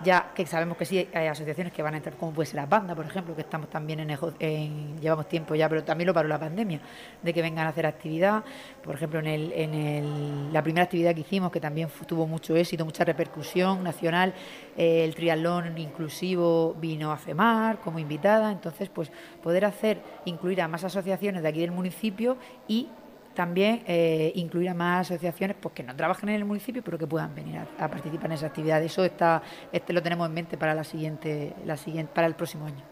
ya 0.03 0.31
que 0.35 0.45
sabemos 0.45 0.77
que 0.77 0.85
sí 0.85 1.07
hay 1.13 1.27
asociaciones 1.27 1.71
que 1.73 1.81
van 1.81 1.93
a 1.93 1.97
entrar, 1.97 2.15
como 2.15 2.33
puede 2.33 2.47
ser 2.47 2.57
la 2.57 2.65
banda, 2.65 2.95
por 2.95 3.05
ejemplo, 3.05 3.35
que 3.35 3.41
estamos 3.41 3.69
también 3.69 3.99
en, 3.99 4.99
llevamos 4.99 5.27
tiempo 5.27 5.55
ya, 5.55 5.69
pero 5.69 5.83
también 5.83 6.07
lo 6.07 6.13
paró 6.13 6.27
la 6.27 6.39
pandemia, 6.39 6.79
de 7.21 7.33
que 7.33 7.41
vengan 7.41 7.67
a 7.67 7.69
hacer 7.69 7.85
actividad. 7.85 8.43
Por 8.83 8.95
ejemplo, 8.95 9.19
en, 9.19 9.27
el, 9.27 9.51
en 9.53 9.73
el, 9.73 10.53
la 10.53 10.61
primera 10.61 10.83
actividad 10.83 11.13
que 11.13 11.21
hicimos, 11.21 11.51
que 11.51 11.59
también 11.59 11.89
tuvo 12.07 12.27
mucho 12.27 12.55
éxito, 12.55 12.85
mucha 12.85 13.03
repercusión 13.03 13.83
nacional, 13.83 14.33
eh, 14.77 15.03
el 15.05 15.15
triatlón 15.15 15.77
inclusivo 15.77 16.75
vino 16.79 17.11
a 17.11 17.17
FEMAR 17.17 17.79
como 17.79 17.99
invitada, 17.99 18.51
entonces, 18.51 18.89
pues 18.89 19.11
poder 19.41 19.65
hacer, 19.65 20.01
incluir 20.25 20.61
a 20.61 20.67
más 20.67 20.83
asociaciones 20.83 21.41
de 21.41 21.49
aquí 21.49 21.61
del 21.61 21.71
municipio 21.71 22.37
y 22.67 22.89
también 23.35 23.83
eh, 23.85 24.31
incluir 24.35 24.69
a 24.69 24.73
más 24.73 25.11
asociaciones 25.11 25.57
pues, 25.59 25.75
que 25.75 25.83
no 25.83 25.95
trabajen 25.95 26.29
en 26.29 26.35
el 26.35 26.45
municipio, 26.45 26.81
pero 26.83 26.97
que 26.97 27.05
puedan 27.05 27.35
venir 27.35 27.59
a, 27.59 27.87
participar 27.87 28.27
en 28.27 28.31
esa 28.31 28.47
actividad. 28.47 28.81
Eso 28.81 29.03
está, 29.03 29.43
este 29.71 29.93
lo 29.93 30.01
tenemos 30.01 30.27
en 30.27 30.33
mente 30.33 30.57
para 30.57 30.73
la 30.73 30.83
siguiente, 30.83 31.53
la 31.65 31.77
siguiente, 31.77 32.11
para 32.13 32.25
el 32.25 32.35
próximo 32.35 32.65
año. 32.65 32.83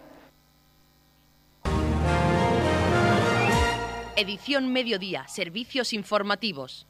Edición 4.16 4.72
Mediodía, 4.72 5.28
Servicios 5.28 5.92
Informativos. 5.94 6.86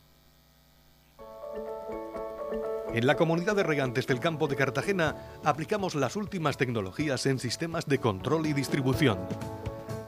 En 2.94 3.08
la 3.08 3.16
comunidad 3.16 3.56
de 3.56 3.64
regantes 3.64 4.06
del 4.06 4.20
campo 4.20 4.48
de 4.48 4.56
Cartagena 4.56 5.16
aplicamos 5.44 5.96
las 5.96 6.16
últimas 6.16 6.58
tecnologías 6.58 7.26
en 7.26 7.40
sistemas 7.40 7.88
de 7.88 7.98
control 7.98 8.46
y 8.46 8.54
distribución 8.54 9.18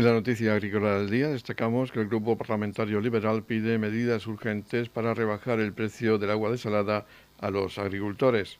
En 0.00 0.06
la 0.06 0.14
noticia 0.14 0.54
agrícola 0.54 0.96
del 0.96 1.10
día 1.10 1.28
destacamos 1.28 1.92
que 1.92 2.00
el 2.00 2.08
Grupo 2.08 2.38
Parlamentario 2.38 3.02
Liberal 3.02 3.42
pide 3.42 3.76
medidas 3.76 4.26
urgentes 4.26 4.88
para 4.88 5.12
rebajar 5.12 5.60
el 5.60 5.74
precio 5.74 6.16
del 6.16 6.30
agua 6.30 6.50
desalada 6.50 7.04
a 7.38 7.50
los 7.50 7.76
agricultores. 7.76 8.58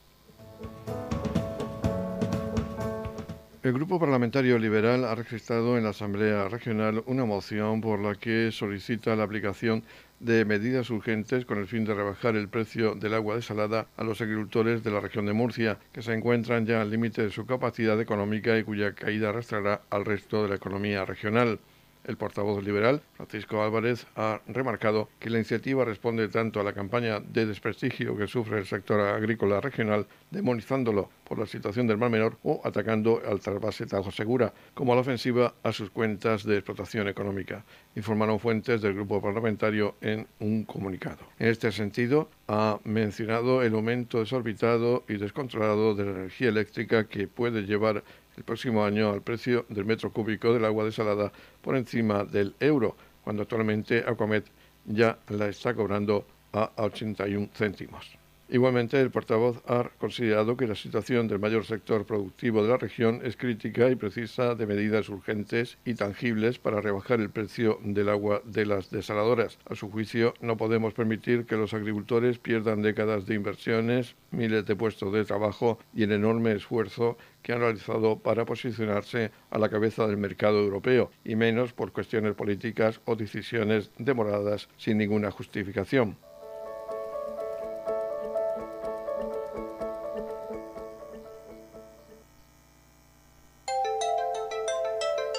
El 3.63 3.73
Grupo 3.73 3.99
Parlamentario 3.99 4.57
Liberal 4.57 5.05
ha 5.05 5.13
registrado 5.13 5.77
en 5.77 5.83
la 5.83 5.91
Asamblea 5.91 6.49
Regional 6.49 7.03
una 7.05 7.25
moción 7.25 7.79
por 7.79 7.99
la 7.99 8.15
que 8.15 8.51
solicita 8.51 9.15
la 9.15 9.21
aplicación 9.21 9.83
de 10.19 10.45
medidas 10.45 10.89
urgentes 10.89 11.45
con 11.45 11.59
el 11.59 11.67
fin 11.67 11.85
de 11.85 11.93
rebajar 11.93 12.35
el 12.35 12.49
precio 12.49 12.95
del 12.95 13.13
agua 13.13 13.35
desalada 13.35 13.85
a 13.97 14.03
los 14.03 14.19
agricultores 14.19 14.83
de 14.83 14.89
la 14.89 14.99
región 14.99 15.27
de 15.27 15.33
Murcia, 15.33 15.77
que 15.93 16.01
se 16.01 16.11
encuentran 16.11 16.65
ya 16.65 16.81
al 16.81 16.89
límite 16.89 17.21
de 17.21 17.29
su 17.29 17.45
capacidad 17.45 18.01
económica 18.01 18.57
y 18.57 18.63
cuya 18.63 18.95
caída 18.95 19.29
arrastrará 19.29 19.81
al 19.91 20.05
resto 20.05 20.41
de 20.41 20.49
la 20.49 20.55
economía 20.55 21.05
regional. 21.05 21.59
El 22.03 22.17
portavoz 22.17 22.63
liberal, 22.63 23.01
Francisco 23.13 23.61
Álvarez, 23.61 24.07
ha 24.15 24.41
remarcado 24.47 25.09
que 25.19 25.29
la 25.29 25.37
iniciativa 25.37 25.85
responde 25.85 26.27
tanto 26.29 26.59
a 26.59 26.63
la 26.63 26.73
campaña 26.73 27.19
de 27.19 27.45
desprestigio 27.45 28.17
que 28.17 28.27
sufre 28.27 28.57
el 28.57 28.65
sector 28.65 28.99
agrícola 28.99 29.61
regional, 29.61 30.07
demonizándolo 30.31 31.09
por 31.23 31.37
la 31.37 31.45
situación 31.45 31.87
del 31.87 31.97
Mar 31.97 32.09
Menor 32.09 32.37
o 32.43 32.59
atacando 32.63 33.21
al 33.25 33.39
trasvase 33.39 33.85
Tajo 33.85 34.11
Segura, 34.11 34.53
como 34.73 34.93
a 34.93 34.95
la 34.95 35.01
ofensiva 35.01 35.53
a 35.63 35.71
sus 35.71 35.91
cuentas 35.91 36.43
de 36.43 36.55
explotación 36.55 37.07
económica, 37.07 37.63
informaron 37.95 38.39
fuentes 38.39 38.81
del 38.81 38.95
grupo 38.95 39.21
parlamentario 39.21 39.95
en 40.01 40.27
un 40.39 40.63
comunicado. 40.63 41.19
En 41.39 41.49
este 41.49 41.71
sentido, 41.71 42.29
ha 42.47 42.79
mencionado 42.83 43.61
el 43.61 43.73
aumento 43.73 44.19
desorbitado 44.19 45.05
y 45.07 45.17
descontrolado 45.17 45.95
de 45.95 46.05
la 46.05 46.11
energía 46.11 46.49
eléctrica 46.49 47.07
que 47.07 47.27
puede 47.27 47.61
llevar 47.61 48.03
el 48.37 48.43
próximo 48.43 48.83
año 48.83 49.11
al 49.11 49.21
precio 49.21 49.65
del 49.69 49.85
metro 49.85 50.11
cúbico 50.11 50.53
del 50.53 50.65
agua 50.65 50.85
desalada 50.85 51.31
por 51.61 51.75
encima 51.75 52.23
del 52.23 52.55
euro, 52.59 52.95
cuando 53.23 53.43
actualmente 53.43 54.03
Aquamet 54.07 54.45
ya 54.85 55.19
la 55.29 55.47
está 55.47 55.73
cobrando 55.73 56.25
a 56.53 56.71
81 56.77 57.49
céntimos. 57.53 58.20
Igualmente, 58.53 58.99
el 58.99 59.11
portavoz 59.11 59.63
ha 59.65 59.87
considerado 59.97 60.57
que 60.57 60.67
la 60.67 60.75
situación 60.75 61.29
del 61.29 61.39
mayor 61.39 61.63
sector 61.63 62.05
productivo 62.05 62.61
de 62.61 62.67
la 62.67 62.75
región 62.75 63.21
es 63.23 63.37
crítica 63.37 63.89
y 63.89 63.95
precisa 63.95 64.55
de 64.55 64.65
medidas 64.65 65.07
urgentes 65.07 65.77
y 65.85 65.93
tangibles 65.93 66.59
para 66.59 66.81
rebajar 66.81 67.21
el 67.21 67.29
precio 67.29 67.79
del 67.81 68.09
agua 68.09 68.41
de 68.43 68.65
las 68.65 68.91
desaladoras. 68.91 69.57
A 69.69 69.75
su 69.75 69.89
juicio, 69.89 70.33
no 70.41 70.57
podemos 70.57 70.93
permitir 70.93 71.45
que 71.45 71.55
los 71.55 71.73
agricultores 71.73 72.39
pierdan 72.39 72.81
décadas 72.81 73.25
de 73.25 73.35
inversiones, 73.35 74.17
miles 74.31 74.65
de 74.65 74.75
puestos 74.75 75.13
de 75.13 75.23
trabajo 75.23 75.79
y 75.95 76.03
el 76.03 76.11
enorme 76.11 76.51
esfuerzo 76.51 77.17
que 77.43 77.53
han 77.53 77.61
realizado 77.61 78.19
para 78.19 78.43
posicionarse 78.43 79.31
a 79.49 79.59
la 79.59 79.69
cabeza 79.69 80.07
del 80.07 80.17
mercado 80.17 80.59
europeo, 80.59 81.09
y 81.23 81.37
menos 81.37 81.71
por 81.71 81.93
cuestiones 81.93 82.33
políticas 82.33 82.99
o 83.05 83.15
decisiones 83.15 83.91
demoradas 83.97 84.67
sin 84.75 84.97
ninguna 84.97 85.31
justificación. 85.31 86.17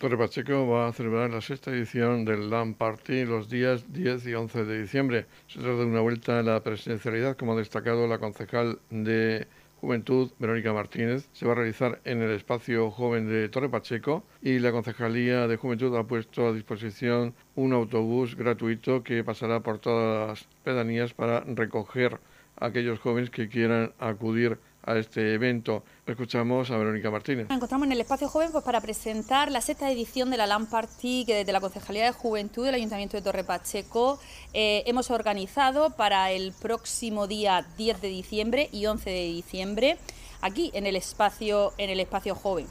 Torre 0.00 0.16
Pacheco 0.16 0.66
va 0.66 0.88
a 0.88 0.92
celebrar 0.94 1.28
la 1.28 1.42
sexta 1.42 1.70
edición 1.70 2.24
del 2.24 2.48
LAN 2.48 2.72
Party 2.72 3.26
los 3.26 3.50
días 3.50 3.92
10 3.92 4.28
y 4.28 4.34
11 4.34 4.64
de 4.64 4.80
diciembre. 4.80 5.26
Se 5.46 5.58
trata 5.58 5.76
de 5.76 5.84
una 5.84 6.00
vuelta 6.00 6.38
a 6.38 6.42
la 6.42 6.62
presidencialidad, 6.62 7.36
como 7.36 7.52
ha 7.52 7.56
destacado 7.56 8.06
la 8.06 8.16
concejal 8.16 8.78
de 8.88 9.46
Juventud, 9.78 10.30
Verónica 10.38 10.72
Martínez, 10.72 11.28
se 11.34 11.44
va 11.44 11.52
a 11.52 11.56
realizar 11.56 12.00
en 12.06 12.22
el 12.22 12.30
espacio 12.30 12.90
joven 12.90 13.28
de 13.28 13.50
Torre 13.50 13.68
Pacheco 13.68 14.24
y 14.40 14.58
la 14.58 14.72
Concejalía 14.72 15.46
de 15.46 15.58
Juventud 15.58 15.94
ha 15.94 16.04
puesto 16.04 16.48
a 16.48 16.54
disposición 16.54 17.34
un 17.54 17.74
autobús 17.74 18.36
gratuito 18.36 19.02
que 19.02 19.22
pasará 19.22 19.60
por 19.60 19.80
todas 19.80 20.28
las 20.28 20.48
pedanías 20.64 21.12
para 21.12 21.40
recoger 21.40 22.20
a 22.56 22.66
aquellos 22.66 23.00
jóvenes 23.00 23.28
que 23.28 23.50
quieran 23.50 23.92
acudir 23.98 24.56
a 24.82 24.96
este 24.96 25.34
evento. 25.34 25.84
Escuchamos 26.06 26.70
a 26.70 26.76
Verónica 26.76 27.10
Martínez. 27.10 27.48
Nos 27.48 27.56
encontramos 27.56 27.86
en 27.86 27.92
el 27.92 28.00
espacio 28.00 28.28
joven 28.28 28.50
pues, 28.52 28.64
para 28.64 28.80
presentar 28.80 29.50
la 29.50 29.60
sexta 29.60 29.90
edición 29.90 30.30
de 30.30 30.36
la 30.36 30.46
LAN 30.46 30.66
Party 30.66 31.24
que 31.26 31.34
desde 31.34 31.52
la 31.52 31.60
Concejalía 31.60 32.04
de 32.04 32.12
Juventud 32.12 32.64
del 32.64 32.74
Ayuntamiento 32.74 33.16
de 33.16 33.22
Torre 33.22 33.44
Pacheco 33.44 34.18
eh, 34.52 34.82
hemos 34.86 35.10
organizado 35.10 35.90
para 35.90 36.30
el 36.32 36.52
próximo 36.52 37.26
día 37.26 37.66
10 37.76 38.00
de 38.00 38.08
diciembre 38.08 38.68
y 38.72 38.86
11 38.86 39.10
de 39.10 39.24
diciembre 39.24 39.98
aquí 40.40 40.70
en 40.74 40.86
el 40.86 40.96
espacio, 40.96 41.72
en 41.78 41.90
el 41.90 42.00
espacio 42.00 42.34
joven. 42.34 42.66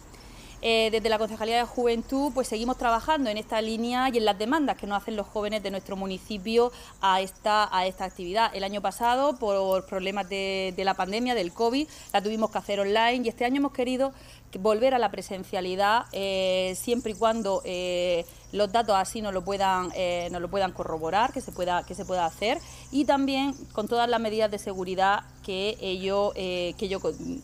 Eh, 0.62 0.90
desde 0.92 1.08
la 1.08 1.18
Concejalía 1.18 1.58
de 1.58 1.64
Juventud 1.64 2.32
pues 2.34 2.50
seguimos 2.50 2.78
trabajando 2.78 3.30
en 3.30 3.38
esta 3.38 3.62
línea 3.62 4.10
y 4.10 4.18
en 4.18 4.26
las 4.26 4.38
demandas 4.38 4.76
que 4.76 4.88
nos 4.88 5.02
hacen 5.02 5.16
los 5.16 5.26
jóvenes 5.28 5.64
de 5.64 5.72
nuestro 5.72 5.96
municipio 5.96 6.74
a 7.00 7.22
esta, 7.22 7.74
a 7.76 7.86
esta 7.86 8.04
actividad. 8.04 8.54
El 8.54 8.66
año 8.66 8.82
pasado, 8.82 9.38
por 9.38 9.86
problemas 9.86 10.28
de, 10.28 10.74
la 10.78 10.94
pandemia, 10.96 11.34
del 11.34 11.54
COVID, 11.54 11.88
la 12.12 12.22
tuvimos 12.22 12.52
que 12.52 12.58
hacer 12.58 12.80
online 12.80 13.22
y 13.24 13.30
este 13.30 13.46
año 13.46 13.58
hemos 13.58 13.72
querido 13.72 14.14
volver 14.60 14.94
a 14.94 15.00
la 15.00 15.12
presencialidad 15.12 16.06
eh, 16.12 16.74
siempre 16.76 17.12
y 17.12 17.16
cuando 17.16 17.62
eh, 17.64 18.26
los 18.52 18.72
datos 18.72 18.96
así 18.96 19.22
nos 19.22 19.34
lo 19.34 19.44
puedan 19.44 19.90
lo 20.32 20.48
puedan 20.50 20.72
corroborar 20.72 21.32
que 21.32 21.40
se 21.40 21.52
pueda 21.52 21.86
que 21.86 21.94
se 21.94 22.04
pueda 22.04 22.26
hacer 22.26 22.58
y 22.92 23.06
también 23.06 23.54
con 23.74 23.88
todas 23.88 24.10
las 24.10 24.20
medidas 24.20 24.50
de 24.50 24.58
seguridad 24.58 25.22
que 25.46 25.78
ello 25.80 26.32
que 26.34 26.76
ello 26.80 27.00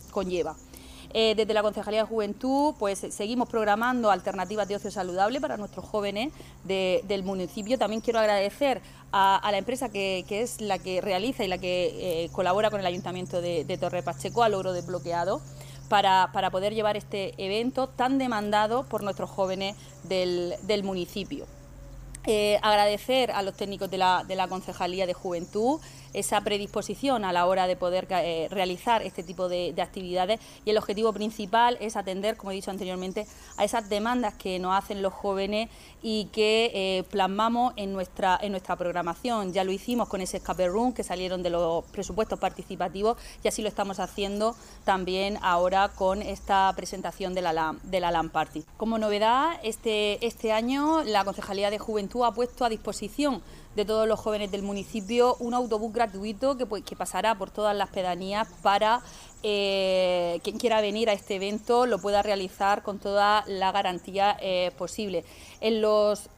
conlleva 0.09 0.55
eh, 1.17 1.33
desde 1.33 1.53
la 1.53 1.61
Concejalía 1.61 2.01
de 2.01 2.09
Juventud, 2.09 2.75
pues 2.77 2.99
seguimos 3.09 3.47
programando 3.47 4.11
alternativas 4.11 4.67
de 4.67 4.75
ocio 4.75 4.91
saludable 4.91 5.39
para 5.39 5.55
nuestros 5.55 5.85
jóvenes 5.85 6.33
del 6.65 7.23
municipio. 7.23 7.77
También 7.77 8.01
quiero 8.01 8.19
agradecer 8.19 8.81
a, 9.13 9.47
la 9.49 9.57
empresa 9.57 9.87
que, 9.87 10.25
es 10.29 10.59
la 10.59 10.77
que 10.77 10.99
realiza 10.99 11.45
y 11.45 11.47
la 11.47 11.57
que 11.57 12.25
eh, 12.25 12.29
colabora 12.33 12.69
con 12.69 12.81
el 12.81 12.85
Ayuntamiento 12.85 13.39
de, 13.39 13.77
Torre 13.79 14.03
Pacheco, 14.03 14.43
a 14.43 14.49
Logro 14.49 14.73
Desbloqueado. 14.73 15.39
Para, 15.87 16.29
poder 16.51 16.73
llevar 16.73 16.97
este 16.97 17.33
evento 17.37 17.87
tan 17.87 18.17
demandado 18.17 18.83
por 18.83 19.01
nuestros 19.01 19.29
jóvenes 19.29 19.77
del 20.03 20.83
municipio. 20.83 21.45
Eh, 22.27 22.59
agradecer 22.63 23.31
a 23.31 23.43
los 23.43 23.55
técnicos 23.55 23.89
de 23.89 23.99
la, 23.99 24.23
de 24.27 24.35
la, 24.35 24.47
Concejalía 24.47 25.05
de 25.05 25.13
Juventud 25.13 25.79
esa 26.15 26.41
predisposición 26.41 27.25
a 27.25 27.31
la 27.31 27.45
hora 27.45 27.67
de 27.67 27.75
poder 27.75 28.07
eh, 28.09 28.47
realizar 28.49 29.03
este 29.03 29.23
tipo 29.23 29.47
de, 29.47 29.73
actividades 29.81 30.39
y 30.63 30.71
el 30.71 30.77
objetivo 30.77 31.13
principal 31.13 31.77
es 31.79 31.95
atender, 31.95 32.37
como 32.37 32.51
he 32.51 32.55
dicho 32.55 32.71
anteriormente, 32.71 33.27
a 33.57 33.63
esas 33.63 33.87
demandas 33.89 34.33
que 34.33 34.57
nos 34.57 34.75
hacen 34.75 35.01
los 35.01 35.13
jóvenes 35.13 35.69
y 36.01 36.25
que 36.31 36.71
eh, 36.73 37.03
plasmamos 37.11 37.73
en 37.75 37.93
nuestra, 37.93 38.39
en 38.41 38.51
nuestra 38.51 38.75
programación. 38.75 39.53
Ya 39.53 39.63
lo 39.63 39.71
hicimos 39.71 40.07
con 40.07 40.21
ese 40.21 40.37
escape 40.37 40.67
room 40.67 40.93
que 40.93 41.03
salieron 41.03 41.43
de 41.43 41.51
los 41.51 41.83
presupuestos 41.85 42.39
participativos 42.39 43.17
y 43.43 43.47
así 43.47 43.61
lo 43.61 43.67
estamos 43.67 43.99
haciendo 43.99 44.55
también 44.83 45.37
ahora 45.41 45.89
con 45.89 46.21
esta 46.21 46.71
presentación 46.75 47.33
de 47.33 47.41
la, 47.41 47.75
de 47.83 47.99
la 47.99 48.15
Party. 48.31 48.63
Como 48.77 48.97
novedad, 48.97 49.59
este, 49.63 50.25
este 50.25 50.51
año 50.51 51.03
la 51.03 51.25
Concejalía 51.25 51.69
de 51.69 51.79
Juventud 51.79 52.23
ha 52.23 52.31
puesto 52.31 52.65
a 52.65 52.69
disposición 52.69 53.41
de 53.75 53.85
todos 53.85 54.07
los 54.07 54.19
jóvenes 54.19 54.51
del 54.51 54.63
municipio 54.63 55.35
un 55.39 55.53
autobús 55.53 55.93
gratuito 55.93 56.57
que, 56.57 56.65
que 56.83 56.95
pasará 56.95 57.35
por 57.35 57.51
todas 57.51 57.75
las 57.75 57.89
pedanías 57.89 58.47
para 58.61 59.01
eh, 59.43 60.39
quien 60.43 60.57
quiera 60.57 60.81
venir 60.81 61.07
a 61.09 61.13
este 61.13 61.35
evento 61.35 61.85
lo 61.85 61.99
pueda 61.99 62.23
realizar 62.23 62.81
con 62.81 62.97
toda 62.97 63.43
la 63.47 63.71
garantía 63.71 64.35
eh, 64.41 64.71
posible. 64.77 65.23
En 65.61 65.81
los 65.81 66.29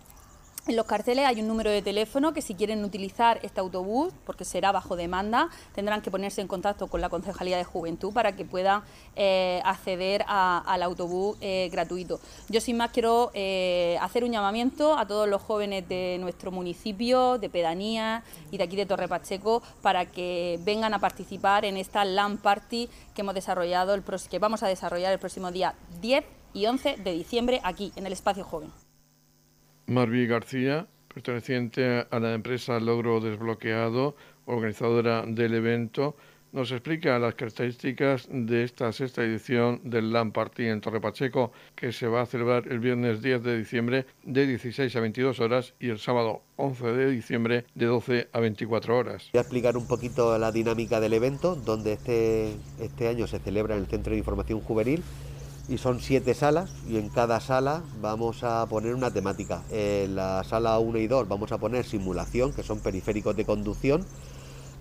en 0.67 0.75
los 0.75 0.85
carteles 0.85 1.25
hay 1.25 1.41
un 1.41 1.47
número 1.47 1.71
de 1.71 1.81
teléfono 1.81 2.33
que 2.33 2.41
si 2.41 2.53
quieren 2.53 2.83
utilizar 2.83 3.39
este 3.43 3.59
autobús, 3.59 4.13
porque 4.25 4.45
será 4.45 4.71
bajo 4.71 4.95
demanda, 4.95 5.49
tendrán 5.73 6.01
que 6.01 6.11
ponerse 6.11 6.41
en 6.41 6.47
contacto 6.47 6.87
con 6.87 7.01
la 7.01 7.09
Concejalía 7.09 7.57
de 7.57 7.63
Juventud 7.63 8.13
para 8.13 8.35
que 8.35 8.45
puedan 8.45 8.83
eh, 9.15 9.61
acceder 9.63 10.25
al 10.27 10.83
autobús 10.83 11.37
eh, 11.41 11.69
gratuito. 11.71 12.19
Yo 12.49 12.61
sin 12.61 12.77
más 12.77 12.91
quiero 12.91 13.31
eh, 13.33 13.97
hacer 14.01 14.23
un 14.23 14.31
llamamiento 14.31 14.97
a 14.97 15.07
todos 15.07 15.27
los 15.27 15.41
jóvenes 15.41 15.87
de 15.87 16.17
nuestro 16.19 16.51
municipio, 16.51 17.37
de 17.37 17.49
pedanía 17.49 18.23
y 18.51 18.57
de 18.57 18.63
aquí 18.63 18.75
de 18.75 18.85
Torre 18.85 19.07
Pacheco 19.07 19.61
para 19.81 20.05
que 20.05 20.59
vengan 20.63 20.93
a 20.93 20.99
participar 20.99 21.65
en 21.65 21.77
esta 21.77 22.03
LAN 22.03 22.37
Party 22.37 22.89
que 23.13 23.21
hemos 23.21 23.33
desarrollado, 23.33 23.93
el 23.93 24.03
que 24.03 24.39
vamos 24.39 24.63
a 24.63 24.67
desarrollar 24.67 25.13
el 25.13 25.19
próximo 25.19 25.51
día 25.51 25.75
10 26.01 26.25
y 26.53 26.65
11 26.65 26.97
de 26.97 27.11
diciembre 27.11 27.61
aquí 27.63 27.91
en 27.95 28.05
el 28.05 28.13
Espacio 28.13 28.43
Joven. 28.43 28.86
Marví 29.87 30.27
García, 30.27 30.85
perteneciente 31.07 32.05
a 32.11 32.19
la 32.19 32.33
empresa 32.33 32.77
Logro 32.77 33.21
Desbloqueado, 33.21 34.17
organizadora 34.45 35.23
del 35.25 35.53
evento, 35.53 36.17
nos 36.51 36.73
explica 36.73 37.17
las 37.19 37.35
características 37.35 38.27
de 38.29 38.63
esta 38.63 38.91
sexta 38.91 39.23
edición 39.23 39.79
del 39.85 40.11
LAN 40.11 40.33
Party 40.33 40.65
en 40.65 40.81
Torre 40.81 40.99
Pacheco, 40.99 41.53
que 41.73 41.93
se 41.93 42.07
va 42.07 42.21
a 42.21 42.25
celebrar 42.25 42.67
el 42.67 42.79
viernes 42.79 43.21
10 43.21 43.43
de 43.43 43.57
diciembre 43.57 44.05
de 44.23 44.45
16 44.45 44.93
a 44.93 44.99
22 44.99 45.39
horas 45.39 45.73
y 45.79 45.87
el 45.87 45.99
sábado 45.99 46.41
11 46.57 46.85
de 46.87 47.09
diciembre 47.09 47.65
de 47.73 47.85
12 47.85 48.27
a 48.33 48.39
24 48.41 48.97
horas. 48.97 49.29
Voy 49.31 49.39
a 49.39 49.41
explicar 49.41 49.77
un 49.77 49.87
poquito 49.87 50.37
la 50.37 50.51
dinámica 50.51 50.99
del 50.99 51.13
evento, 51.13 51.55
donde 51.55 51.93
este, 51.93 52.55
este 52.79 53.07
año 53.07 53.25
se 53.25 53.39
celebra 53.39 53.75
en 53.75 53.83
el 53.83 53.87
Centro 53.87 54.11
de 54.11 54.19
Información 54.19 54.59
Juvenil 54.59 55.01
y 55.69 55.77
son 55.77 55.99
siete 55.99 56.33
salas 56.33 56.71
y 56.87 56.97
en 56.97 57.09
cada 57.09 57.39
sala 57.39 57.83
vamos 58.01 58.43
a 58.43 58.65
poner 58.67 58.95
una 58.95 59.11
temática. 59.11 59.63
En 59.69 60.15
la 60.15 60.43
sala 60.43 60.79
1 60.79 60.97
y 60.99 61.07
2 61.07 61.27
vamos 61.27 61.51
a 61.51 61.57
poner 61.57 61.85
simulación, 61.85 62.53
que 62.53 62.63
son 62.63 62.79
periféricos 62.79 63.35
de 63.35 63.45
conducción 63.45 64.05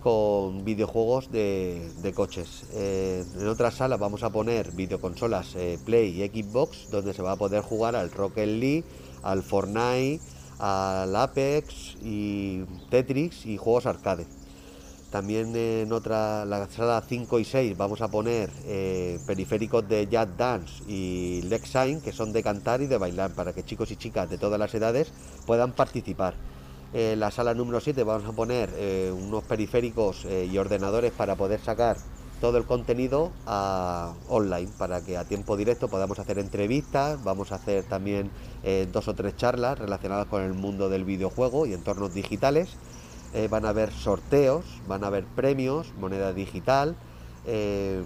con 0.02 0.64
videojuegos 0.64 1.32
de, 1.32 2.12
coches. 2.14 2.64
Eh, 2.74 3.24
en 3.40 3.48
otras 3.48 3.74
salas 3.74 3.98
vamos 3.98 4.22
a 4.22 4.30
poner 4.30 4.70
videoconsolas 4.70 5.56
eh, 5.56 5.78
Play 5.84 6.22
y 6.22 6.28
Xbox, 6.28 6.90
donde 6.90 7.12
se 7.12 7.22
va 7.22 7.32
a 7.32 7.36
poder 7.36 7.62
jugar 7.62 7.96
al 7.96 8.12
Rocket 8.12 8.46
League, 8.46 8.84
al 9.24 9.42
Fortnite, 9.42 10.20
al 10.60 11.14
Apex 11.16 11.96
y 12.02 12.62
Tetris 12.88 13.46
y 13.46 13.56
juegos 13.56 13.86
arcade. 13.86 14.26
También 15.16 15.56
en 15.56 15.90
otra, 15.94 16.44
la 16.44 16.68
sala 16.68 17.02
5 17.08 17.38
y 17.38 17.44
6 17.46 17.74
vamos 17.74 18.02
a 18.02 18.08
poner 18.08 18.50
eh, 18.66 19.18
periféricos 19.26 19.88
de 19.88 20.06
Jazz 20.08 20.28
Dance 20.36 20.84
y 20.86 21.40
Lexine, 21.48 22.02
que 22.02 22.12
son 22.12 22.34
de 22.34 22.42
cantar 22.42 22.82
y 22.82 22.86
de 22.86 22.98
bailar, 22.98 23.30
para 23.30 23.54
que 23.54 23.64
chicos 23.64 23.90
y 23.90 23.96
chicas 23.96 24.28
de 24.28 24.36
todas 24.36 24.60
las 24.60 24.74
edades 24.74 25.10
puedan 25.46 25.72
participar. 25.72 26.34
En 26.92 27.18
la 27.18 27.30
sala 27.30 27.54
número 27.54 27.80
7 27.80 28.04
vamos 28.04 28.28
a 28.28 28.32
poner 28.32 28.68
eh, 28.76 29.10
unos 29.10 29.42
periféricos 29.44 30.26
eh, 30.26 30.50
y 30.52 30.58
ordenadores 30.58 31.12
para 31.12 31.34
poder 31.34 31.60
sacar 31.60 31.96
todo 32.42 32.58
el 32.58 32.64
contenido 32.64 33.32
a, 33.46 34.12
online, 34.28 34.68
para 34.76 35.00
que 35.00 35.16
a 35.16 35.24
tiempo 35.24 35.56
directo 35.56 35.88
podamos 35.88 36.18
hacer 36.18 36.38
entrevistas, 36.38 37.24
vamos 37.24 37.52
a 37.52 37.54
hacer 37.54 37.84
también 37.84 38.30
dos 38.92 39.08
o 39.08 39.14
tres 39.14 39.34
charlas 39.36 39.78
relacionadas 39.78 40.26
con 40.26 40.42
el 40.42 40.52
mundo 40.52 40.90
del 40.90 41.04
videojuego 41.04 41.64
y 41.64 41.72
entornos 41.72 42.12
digitales 42.12 42.76
eh, 43.34 43.48
van 43.48 43.64
a 43.64 43.70
haber 43.70 43.92
sorteos, 43.92 44.64
van 44.86 45.04
a 45.04 45.08
haber 45.08 45.24
premios, 45.24 45.92
moneda 45.98 46.32
digital, 46.32 46.96
eh, 47.46 48.02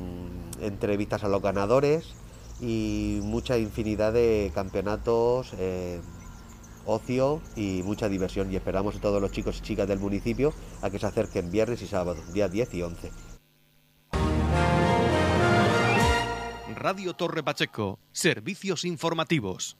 entrevistas 0.61 1.24
a 1.24 1.28
los 1.28 1.42
ganadores 1.42 2.14
y 2.61 3.20
mucha 3.22 3.56
infinidad 3.59 4.12
de 4.12 4.50
campeonatos, 4.54 5.54
eh, 5.59 6.00
ocio 6.85 7.40
y 7.56 7.83
mucha 7.85 8.09
diversión. 8.09 8.52
Y 8.52 8.56
esperamos 8.56 8.96
a 8.96 9.00
todos 9.00 9.20
los 9.20 9.33
chicos 9.33 9.59
y 9.59 9.62
chicas 9.62 9.88
del 9.88 9.98
municipio 9.98 10.52
a 10.83 10.90
que 10.90 10.98
se 10.98 11.06
acerquen 11.06 11.50
viernes 11.50 11.83
y 11.83 11.87
sábado, 11.87 12.20
días 12.33 12.50
10 12.50 12.74
y 12.74 12.83
11. 12.83 13.11
Radio 16.74 17.12
Torre 17.12 17.42
Pacheco, 17.42 17.98
servicios 18.12 18.87
informativos. 18.87 19.79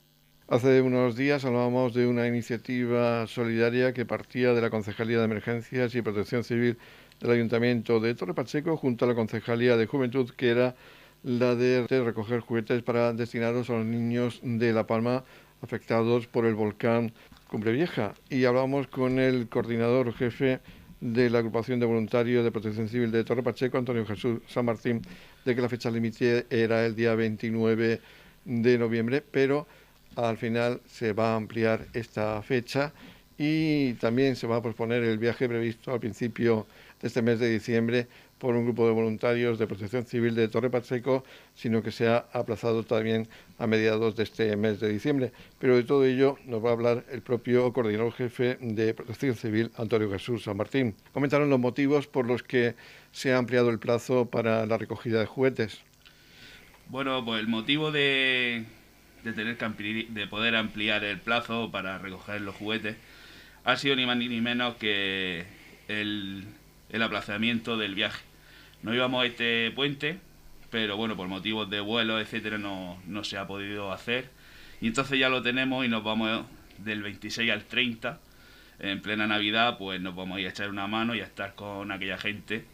Hace 0.51 0.83
unos 0.83 1.15
días 1.15 1.45
hablábamos 1.45 1.95
de 1.95 2.09
una 2.09 2.27
iniciativa 2.27 3.25
solidaria 3.29 3.93
que 3.93 4.05
partía 4.05 4.53
de 4.53 4.61
la 4.61 4.69
Concejalía 4.69 5.19
de 5.19 5.25
Emergencias 5.27 5.95
y 5.95 6.03
Protección 6.03 6.43
Civil 6.43 6.77
del 7.21 7.31
Ayuntamiento 7.31 8.01
de 8.01 8.17
Torre 8.17 8.35
Pacheco 8.35 8.77
junto 8.77 9.05
a 9.05 9.09
la 9.09 9.15
Concejalía 9.15 9.77
de 9.77 9.87
Juventud, 9.87 10.29
que 10.31 10.49
era 10.49 10.75
la 11.23 11.55
de 11.55 11.87
recoger 11.87 12.41
juguetes 12.41 12.83
para 12.83 13.13
destinarlos 13.13 13.71
a 13.71 13.75
los 13.75 13.87
niños 13.87 14.41
de 14.43 14.73
La 14.73 14.89
Palma 14.89 15.23
afectados 15.63 16.27
por 16.27 16.45
el 16.47 16.57
volcán 16.57 17.13
Cumbre 17.47 17.71
Vieja. 17.71 18.15
Y 18.29 18.45
hablábamos 18.45 18.89
con 18.89 19.21
el 19.21 19.49
coordinador 19.49 20.13
jefe 20.15 20.59
de 21.01 21.31
la 21.31 21.39
agrupación 21.39 21.79
de 21.79 21.87
voluntarios 21.87 22.43
de 22.43 22.51
protección 22.51 22.89
civil 22.89 23.13
de 23.13 23.23
Torre 23.23 23.45
Pacheco, 23.45 23.79
Antonio 23.79 24.05
Jesús 24.05 24.41
San 24.49 24.65
Martín, 24.65 25.01
de 25.45 25.55
que 25.55 25.63
la 25.63 25.69
fecha 25.69 25.93
límite 25.93 26.47
era 26.51 26.85
el 26.85 26.97
día 26.97 27.15
29 27.15 28.01
de 28.47 28.79
noviembre, 28.79 29.23
pero 29.31 29.69
al 30.17 30.37
final 30.37 30.81
se 30.87 31.13
va 31.13 31.33
a 31.33 31.37
ampliar 31.37 31.87
esta 31.93 32.41
fecha 32.43 32.93
y 33.39 33.95
también 33.95 34.37
se 34.37 34.47
va 34.47 34.57
a 34.57 34.63
posponer 34.63 35.03
el 35.03 35.19
viaje 35.19 35.49
previsto 35.49 35.93
al 35.93 36.01
principio 36.01 36.67
de 37.01 37.09
este 37.09 37.23
mes 37.23 37.39
de 37.39 37.51
diciembre 37.51 38.07
por 38.41 38.57
un 38.57 38.65
grupo 38.65 38.87
de 38.87 38.93
voluntarios 38.93 39.59
de 39.59 39.67
protección 39.67 40.07
civil 40.07 40.35
de 40.35 40.49
Torre 40.49 40.71
Pacheco, 40.71 41.25
sino 41.55 41.83
que 41.83 41.93
se 41.93 42.09
ha 42.09 42.27
aplazado 42.33 42.83
también 42.83 43.29
a 43.59 43.67
mediados 43.67 44.17
de 44.17 44.23
este 44.23 44.57
mes 44.57 44.81
de 44.81 44.89
diciembre. 44.89 45.33
Pero 45.59 45.77
de 45.77 45.85
todo 45.85 46.07
ello 46.07 46.39
nos 46.47 46.65
va 46.65 46.71
a 46.71 46.73
hablar 46.73 47.05
el 47.13 47.21
propio 47.21 47.71
coordinador 47.73 48.13
jefe 48.13 48.57
de 48.61 48.95
protección 48.95 49.35
civil, 49.35 49.71
Antonio 49.77 50.11
Jesús 50.11 50.45
San 50.45 50.57
Martín. 50.57 50.95
Comentaron 51.13 51.51
los 51.51 51.61
motivos 51.61 52.07
por 52.07 52.27
los 52.27 52.43
que 52.43 52.75
se 53.13 53.33
ha 53.33 53.37
ampliado 53.37 53.69
el 53.69 53.79
plazo 53.79 54.25
para 54.25 54.65
la 54.65 54.79
recogida 54.79 55.21
de 55.21 55.27
juguetes. 55.27 55.83
Bueno, 56.89 57.23
pues 57.25 57.41
el 57.41 57.47
motivo 57.49 57.93
de, 57.93 58.65
de 59.25 59.33
tener 59.33 59.57
que 59.57 59.67
de 60.09 60.27
poder 60.27 60.57
ampliar 60.57 61.05
el 61.05 61.19
plazo 61.19 61.71
para 61.71 61.99
recoger 61.99 62.41
los 62.41 62.55
juguetes 62.55 62.97
ha 63.65 63.77
sido 63.77 63.97
ni 63.97 64.07
más 64.07 64.17
ni 64.17 64.41
menos 64.41 64.77
que 64.77 65.45
el, 65.89 66.45
el 66.89 67.03
aplazamiento 67.03 67.77
del 67.77 67.95
viaje. 67.95 68.23
No 68.83 68.95
íbamos 68.95 69.23
a 69.23 69.27
este 69.27 69.71
puente 69.73 70.19
pero 70.71 70.97
bueno, 70.97 71.17
por 71.17 71.29
motivos 71.29 71.69
de 71.69 71.81
vuelo, 71.81 72.21
etcétera, 72.21 72.57
no, 72.57 73.01
no 73.07 73.25
se 73.25 73.37
ha 73.37 73.47
podido 73.47 73.93
hacer. 73.93 74.31
Y 74.81 74.87
entonces 74.87 75.19
ya 75.19 75.29
lo 75.29 75.43
tenemos 75.43 75.85
y 75.85 75.89
nos 75.89 76.03
vamos 76.05 76.47
del 76.79 77.03
26 77.03 77.51
al 77.51 77.65
30, 77.65 78.21
en 78.79 79.03
plena 79.03 79.27
Navidad, 79.27 79.77
pues 79.79 80.01
nos 80.01 80.15
vamos 80.15 80.39
a 80.39 80.41
ir 80.41 80.47
a 80.47 80.51
echar 80.51 80.71
una 80.71 80.87
mano 80.87 81.15
y 81.15 81.21
a 81.21 81.25
estar 81.25 81.55
con 81.55 81.93
aquella 81.93 82.17
gente. 82.19 82.65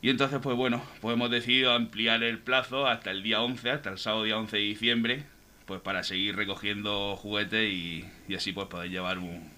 Y 0.00 0.10
entonces, 0.10 0.38
pues 0.40 0.54
bueno, 0.54 0.82
pues 1.00 1.14
hemos 1.14 1.30
decidido 1.30 1.72
ampliar 1.72 2.22
el 2.22 2.38
plazo 2.38 2.86
hasta 2.86 3.10
el 3.10 3.22
día 3.22 3.40
11, 3.40 3.70
hasta 3.70 3.90
el 3.90 3.98
sábado 3.98 4.24
día 4.24 4.38
11 4.38 4.56
de 4.56 4.62
diciembre, 4.62 5.24
pues 5.68 5.82
para 5.82 6.02
seguir 6.02 6.34
recogiendo 6.34 7.14
juguetes 7.16 7.70
y, 7.70 8.34
así 8.34 8.52
pues 8.52 8.66
poder 8.68 8.90
llevar 8.90 9.18
un, 9.18 9.50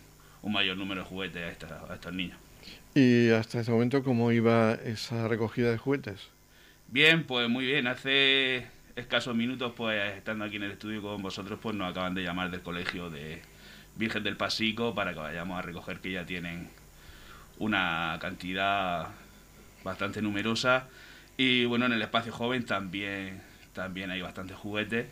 mayor 0.43 0.77
número 0.77 1.03
de 1.03 1.07
juguetes 1.07 1.57
a, 1.65 1.93
a 1.93 1.95
estos 1.95 2.13
niños. 2.13 2.37
¿Y 2.95 3.31
hasta 3.31 3.61
ese 3.61 3.71
momento 3.71 4.03
cómo 4.03 4.33
iba 4.33 4.75
esa 4.75 5.29
recogida 5.29 5.71
de 5.71 5.79
juguetes? 5.79 6.21
Bien, 6.89 7.23
pues 7.25 7.49
muy 7.49 7.65
bien. 7.65 7.87
Hace 7.87 8.67
escasos 8.97 9.37
minutos, 9.37 9.73
pues 9.77 10.17
estando 10.17 10.45
aquí 10.45 10.57
en 10.57 10.65
el 10.65 10.73
estudio 10.73 11.01
con 11.01 11.23
vosotros, 11.23 11.61
pues 11.63 11.77
nos 11.77 11.89
acaban 11.89 12.15
de 12.15 12.25
llamar 12.25 12.51
del 12.51 12.63
colegio 12.63 13.09
de 13.09 13.41
Virgen 13.95 14.25
del 14.25 14.37
Pasico 14.37 14.93
para 14.95 15.13
que 15.13 15.21
vayamos 15.21 15.57
a 15.57 15.63
recoger 15.63 16.01
que 16.01 16.11
ya 16.11 16.27
tienen 16.27 16.69
una 17.59 18.19
cantidad 18.21 19.09
bastante 19.85 20.21
numerosa 20.23 20.89
y 21.37 21.67
bueno 21.67 21.87
en 21.87 21.93
el 21.93 22.03
espacio 22.03 22.33
joven 22.33 22.65
también 22.65 23.43
también 23.75 24.11
hay 24.11 24.21
bastantes 24.21 24.57
juguetes 24.57 25.07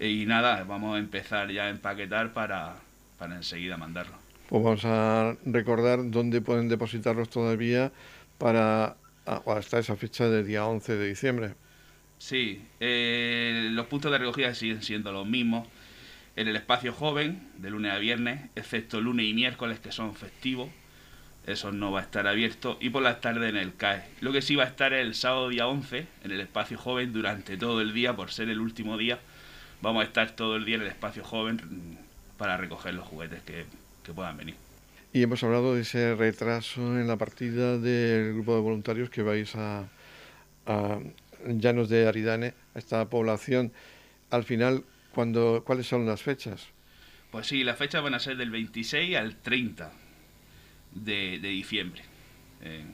y 0.00 0.26
nada 0.26 0.64
vamos 0.64 0.96
a 0.96 0.98
empezar 0.98 1.50
ya 1.50 1.64
a 1.64 1.68
empaquetar 1.70 2.32
para, 2.32 2.76
para 3.18 3.36
enseguida 3.36 3.76
mandarlo 3.76 4.14
pues 4.48 4.62
vamos 4.62 4.84
a 4.84 5.36
recordar 5.44 6.10
dónde 6.10 6.40
pueden 6.40 6.68
depositarlos 6.68 7.28
todavía 7.28 7.92
para 8.38 8.96
hasta 9.24 9.78
esa 9.78 9.96
fecha 9.96 10.28
del 10.28 10.46
día 10.46 10.66
11 10.66 10.96
de 10.96 11.08
diciembre 11.08 11.54
Sí, 12.18 12.62
eh, 12.80 13.68
los 13.72 13.86
puntos 13.86 14.10
de 14.10 14.18
recogida 14.18 14.54
siguen 14.54 14.82
siendo 14.82 15.12
los 15.12 15.26
mismos. 15.26 15.68
En 16.34 16.48
el 16.48 16.56
espacio 16.56 16.92
joven, 16.92 17.48
de 17.58 17.70
lunes 17.70 17.92
a 17.92 17.98
viernes, 17.98 18.50
excepto 18.54 19.00
lunes 19.00 19.26
y 19.26 19.34
miércoles, 19.34 19.80
que 19.80 19.92
son 19.92 20.14
festivos, 20.14 20.68
eso 21.46 21.72
no 21.72 21.92
va 21.92 22.00
a 22.00 22.02
estar 22.02 22.26
abierto. 22.26 22.78
Y 22.80 22.90
por 22.90 23.02
las 23.02 23.20
tardes 23.20 23.50
en 23.50 23.56
el 23.56 23.74
CAE. 23.74 24.04
Lo 24.20 24.32
que 24.32 24.42
sí 24.42 24.56
va 24.56 24.64
a 24.64 24.66
estar 24.66 24.92
el 24.92 25.14
sábado 25.14 25.48
día 25.48 25.66
11, 25.66 26.06
en 26.24 26.30
el 26.30 26.40
espacio 26.40 26.78
joven, 26.78 27.12
durante 27.12 27.56
todo 27.56 27.80
el 27.80 27.92
día, 27.94 28.16
por 28.16 28.30
ser 28.30 28.48
el 28.48 28.60
último 28.60 28.96
día. 28.96 29.18
Vamos 29.82 30.02
a 30.02 30.06
estar 30.06 30.30
todo 30.34 30.56
el 30.56 30.64
día 30.64 30.76
en 30.76 30.82
el 30.82 30.88
espacio 30.88 31.24
joven 31.24 31.60
para 32.38 32.56
recoger 32.56 32.94
los 32.94 33.06
juguetes 33.06 33.42
que, 33.42 33.64
puedan 34.12 34.36
venir. 34.36 34.54
Y 35.12 35.22
hemos 35.22 35.42
hablado 35.42 35.74
de 35.74 35.82
ese 35.82 36.14
retraso 36.14 36.80
en 36.98 37.08
la 37.08 37.16
partida 37.16 37.76
del 37.78 38.34
grupo 38.34 38.54
de 38.54 38.60
voluntarios 38.60 39.10
que 39.10 39.22
vais 39.22 39.54
a 39.56 39.88
llanos 41.46 41.88
de 41.88 42.06
Aridane, 42.06 42.54
a 42.74 42.78
esta 42.78 43.08
población, 43.08 43.72
al 44.30 44.44
final, 44.44 44.84
cuando, 45.12 45.62
¿cuáles 45.64 45.86
son 45.86 46.06
las 46.06 46.22
fechas? 46.22 46.68
Pues 47.30 47.46
sí, 47.46 47.64
las 47.64 47.78
fechas 47.78 48.02
van 48.02 48.14
a 48.14 48.20
ser 48.20 48.36
del 48.36 48.50
26 48.50 49.16
al 49.16 49.36
30 49.36 49.92
de, 50.92 51.38
diciembre. 51.38 52.02
Eh, 52.62 52.84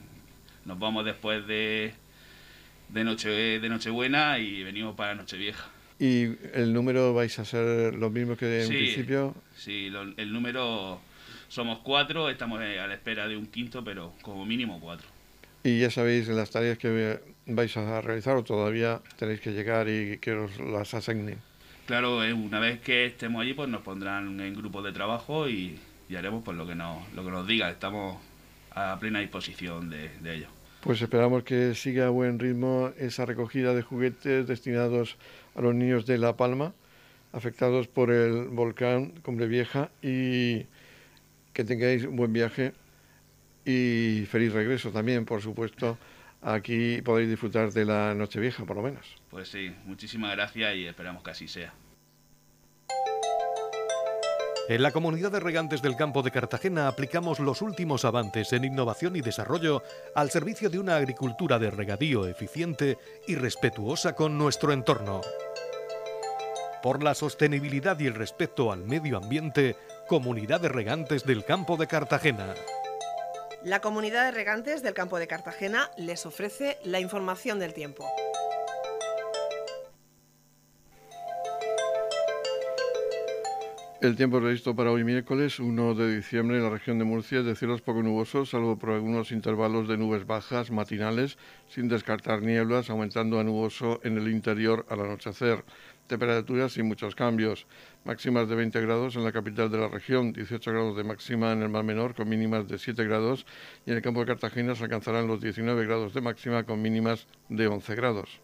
nos 0.65 0.79
vamos 0.79 1.05
después 1.05 1.45
de, 1.47 1.93
de, 2.89 3.03
noche, 3.03 3.29
de 3.29 3.69
Nochebuena 3.69 4.39
y 4.39 4.63
venimos 4.63 4.95
para 4.95 5.15
Nochevieja. 5.15 5.69
¿Y 5.99 6.35
el 6.53 6.73
número 6.73 7.13
vais 7.13 7.37
a 7.39 7.45
ser 7.45 7.95
los 7.95 8.11
mismos 8.11 8.37
que 8.37 8.63
en 8.63 8.67
principio? 8.67 9.35
Sí, 9.55 9.91
el 10.17 10.33
número 10.33 10.99
somos 11.53 11.79
cuatro, 11.79 12.29
estamos 12.29 12.59
a 12.59 12.87
la 12.87 12.93
espera 12.93 13.27
de 13.27 13.37
un 13.37 13.45
quinto, 13.45 13.83
pero 13.83 14.13
como 14.21 14.45
mínimo 14.45 14.79
cuatro. 14.79 15.07
Y 15.63 15.79
ya 15.79 15.91
sabéis 15.91 16.27
las 16.27 16.49
tareas 16.49 16.77
que 16.77 17.19
vais 17.45 17.77
a 17.77 18.01
realizar 18.01 18.35
o 18.35 18.43
todavía 18.43 19.01
tenéis 19.17 19.39
que 19.39 19.51
llegar 19.51 19.87
y 19.87 20.17
que 20.17 20.33
os 20.33 20.59
las 20.59 20.93
asignen. 20.93 21.39
Claro, 21.85 22.23
eh, 22.23 22.33
una 22.33 22.59
vez 22.59 22.79
que 22.79 23.05
estemos 23.05 23.41
allí, 23.41 23.53
pues 23.53 23.69
nos 23.69 23.81
pondrán 23.81 24.39
en 24.39 24.53
grupos 24.55 24.83
de 24.83 24.91
trabajo 24.91 25.47
y, 25.47 25.79
haremos 26.17 26.43
pues 26.43 26.55
lo 26.55 26.67
que 26.67 26.75
nos, 26.75 27.11
lo 27.13 27.23
que 27.23 27.31
nos 27.31 27.47
diga. 27.47 27.69
Estamos 27.69 28.17
a 28.71 28.97
plena 28.99 29.19
disposición 29.19 29.89
de, 29.89 30.09
de 30.21 30.35
ello. 30.35 30.47
Pues 30.81 31.01
esperamos 31.01 31.43
que 31.43 31.75
siga 31.75 32.07
a 32.07 32.09
buen 32.09 32.39
ritmo 32.39 32.91
esa 32.97 33.25
recogida 33.25 33.73
de 33.73 33.83
juguetes 33.83 34.47
destinados 34.47 35.17
a 35.55 35.61
los 35.61 35.75
niños 35.75 36.05
de 36.05 36.17
La 36.17 36.35
Palma, 36.35 36.73
afectados 37.31 37.87
por 37.87 38.11
el 38.11 38.47
volcán 38.47 39.13
Cumbre 39.23 39.47
Vieja, 39.47 39.89
y 40.01 40.65
que 41.53 41.63
tengáis 41.63 42.05
un 42.05 42.15
buen 42.15 42.33
viaje 42.33 42.73
y 43.65 44.25
feliz 44.29 44.53
regreso 44.53 44.91
también, 44.91 45.25
por 45.25 45.41
supuesto. 45.41 45.97
Aquí 46.41 47.01
podéis 47.01 47.29
disfrutar 47.29 47.71
de 47.71 47.85
la 47.85 48.13
Nochevieja, 48.13 48.65
por 48.65 48.75
lo 48.75 48.83
menos. 48.83 49.15
Pues 49.29 49.47
sí, 49.47 49.73
muchísimas 49.85 50.31
gracias 50.31 50.75
y 50.75 50.85
esperamos 50.85 51.23
que 51.23 51.31
así 51.31 51.47
sea. 51.47 51.73
En 54.69 54.81
la 54.81 54.91
comunidad 54.91 55.31
de 55.31 55.41
regantes 55.41 55.81
del 55.81 55.97
campo 55.97 56.21
de 56.21 56.31
Cartagena 56.31 56.87
aplicamos 56.87 57.39
los 57.39 57.61
últimos 57.61 58.05
avances 58.05 58.53
en 58.53 58.63
innovación 58.63 59.15
y 59.17 59.21
desarrollo 59.21 59.83
al 60.15 60.31
servicio 60.31 60.69
de 60.69 60.79
una 60.79 60.95
agricultura 60.95 61.59
de 61.59 61.69
regadío 61.69 62.27
eficiente 62.27 62.97
y 63.27 63.35
respetuosa 63.35 64.15
con 64.15 64.37
nuestro 64.37 64.71
entorno. 64.71 65.19
Por 66.83 67.01
la 67.01 67.15
sostenibilidad 67.15 67.97
y 68.01 68.07
el 68.07 68.13
respeto 68.13 68.69
al 68.69 68.83
medio 68.83 69.15
ambiente, 69.15 69.77
Comunidad 70.09 70.59
de 70.59 70.67
Regantes 70.67 71.23
del 71.23 71.45
Campo 71.45 71.77
de 71.77 71.87
Cartagena. 71.87 72.55
La 73.63 73.79
comunidad 73.79 74.25
de 74.25 74.31
regantes 74.31 74.83
del 74.83 74.93
campo 74.93 75.17
de 75.17 75.27
Cartagena 75.27 75.89
les 75.95 76.25
ofrece 76.25 76.77
la 76.83 76.99
información 76.99 77.57
del 77.57 77.73
tiempo. 77.73 78.05
El 84.01 84.17
tiempo 84.17 84.41
previsto 84.41 84.75
para 84.75 84.91
hoy 84.91 85.05
miércoles 85.05 85.61
1 85.61 85.95
de 85.95 86.17
diciembre 86.17 86.57
en 86.57 86.63
la 86.63 86.69
región 86.69 86.99
de 86.99 87.05
Murcia 87.05 87.39
es 87.39 87.45
de 87.45 87.55
cielos 87.55 87.81
poco 87.81 88.03
nubosos, 88.03 88.49
salvo 88.49 88.77
por 88.77 88.89
algunos 88.89 89.31
intervalos 89.31 89.87
de 89.87 89.95
nubes 89.95 90.27
bajas 90.27 90.71
matinales, 90.71 91.37
sin 91.69 91.87
descartar 91.87 92.41
nieblas, 92.41 92.89
aumentando 92.89 93.39
a 93.39 93.45
nuboso 93.45 94.01
en 94.03 94.17
el 94.17 94.27
interior 94.27 94.85
al 94.89 94.99
anochecer. 94.99 95.63
Temperaturas 96.07 96.73
sin 96.73 96.85
muchos 96.85 97.15
cambios. 97.15 97.65
Máximas 98.03 98.49
de 98.49 98.55
20 98.55 98.81
grados 98.81 99.15
en 99.15 99.23
la 99.23 99.31
capital 99.31 99.71
de 99.71 99.77
la 99.77 99.87
región, 99.87 100.33
18 100.33 100.71
grados 100.71 100.97
de 100.97 101.03
máxima 101.03 101.53
en 101.53 101.61
el 101.61 101.69
mar 101.69 101.83
menor 101.83 102.13
con 102.13 102.27
mínimas 102.27 102.67
de 102.67 102.77
7 102.77 103.03
grados 103.05 103.45
y 103.85 103.91
en 103.91 103.97
el 103.97 104.03
campo 104.03 104.19
de 104.19 104.25
Cartagena 104.27 104.75
se 104.75 104.83
alcanzarán 104.83 105.27
los 105.27 105.41
19 105.41 105.85
grados 105.85 106.13
de 106.13 106.21
máxima 106.21 106.63
con 106.63 106.81
mínimas 106.81 107.27
de 107.47 107.67
11 107.67 107.95
grados. 107.95 108.41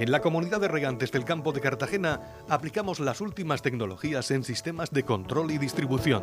En 0.00 0.10
la 0.10 0.20
comunidad 0.20 0.60
de 0.60 0.68
regantes 0.68 1.12
del 1.12 1.26
campo 1.26 1.52
de 1.52 1.60
Cartagena 1.60 2.20
aplicamos 2.48 3.00
las 3.00 3.20
últimas 3.20 3.60
tecnologías 3.60 4.30
en 4.30 4.44
sistemas 4.44 4.90
de 4.90 5.04
control 5.04 5.50
y 5.50 5.58
distribución 5.58 6.22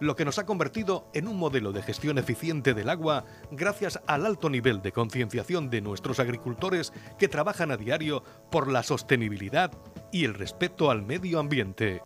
lo 0.00 0.16
que 0.16 0.24
nos 0.24 0.38
ha 0.38 0.46
convertido 0.46 1.10
en 1.14 1.28
un 1.28 1.36
modelo 1.36 1.72
de 1.72 1.82
gestión 1.82 2.18
eficiente 2.18 2.74
del 2.74 2.88
agua 2.88 3.24
gracias 3.50 4.00
al 4.06 4.26
alto 4.26 4.50
nivel 4.50 4.82
de 4.82 4.92
concienciación 4.92 5.70
de 5.70 5.80
nuestros 5.80 6.20
agricultores 6.20 6.92
que 7.18 7.28
trabajan 7.28 7.70
a 7.70 7.76
diario 7.76 8.22
por 8.50 8.70
la 8.70 8.82
sostenibilidad 8.82 9.72
y 10.12 10.24
el 10.24 10.34
respeto 10.34 10.90
al 10.90 11.02
medio 11.02 11.38
ambiente. 11.38 12.02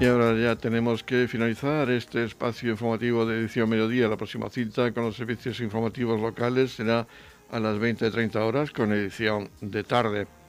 Y 0.00 0.06
ahora 0.06 0.34
ya 0.34 0.56
tenemos 0.56 1.04
que 1.04 1.28
finalizar 1.28 1.90
este 1.90 2.24
espacio 2.24 2.70
informativo 2.70 3.26
de 3.26 3.38
edición 3.38 3.68
mediodía. 3.68 4.08
La 4.08 4.16
próxima 4.16 4.48
cita 4.48 4.92
con 4.92 5.04
los 5.04 5.16
servicios 5.16 5.60
informativos 5.60 6.18
locales 6.18 6.72
será 6.72 7.06
a 7.50 7.60
las 7.60 7.76
20.30 7.76 8.36
horas 8.36 8.70
con 8.70 8.92
edición 8.92 9.50
de 9.60 9.84
tarde. 9.84 10.39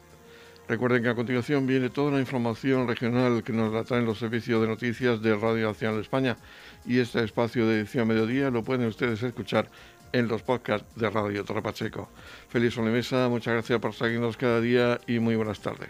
Recuerden 0.67 1.03
que 1.03 1.09
a 1.09 1.15
continuación 1.15 1.67
viene 1.67 1.89
toda 1.89 2.11
la 2.11 2.19
información 2.19 2.87
regional 2.87 3.43
que 3.43 3.51
nos 3.51 3.73
la 3.73 3.83
traen 3.83 4.05
los 4.05 4.19
servicios 4.19 4.61
de 4.61 4.67
noticias 4.67 5.21
de 5.21 5.35
Radio 5.35 5.67
Nacional 5.67 5.99
España 5.99 6.37
y 6.85 6.99
este 6.99 7.23
espacio 7.23 7.67
de 7.67 7.79
edición 7.79 8.07
mediodía 8.07 8.49
lo 8.49 8.63
pueden 8.63 8.87
ustedes 8.87 9.21
escuchar 9.23 9.69
en 10.13 10.27
los 10.27 10.43
podcasts 10.43 10.87
de 10.95 11.09
Radio 11.09 11.43
Torre 11.43 11.61
Pacheco. 11.61 12.09
Feliz 12.49 12.73
sobremesa, 12.73 13.27
muchas 13.29 13.53
gracias 13.53 13.79
por 13.79 13.93
seguirnos 13.93 14.37
cada 14.37 14.61
día 14.61 14.99
y 15.07 15.19
muy 15.19 15.35
buenas 15.35 15.59
tardes. 15.59 15.89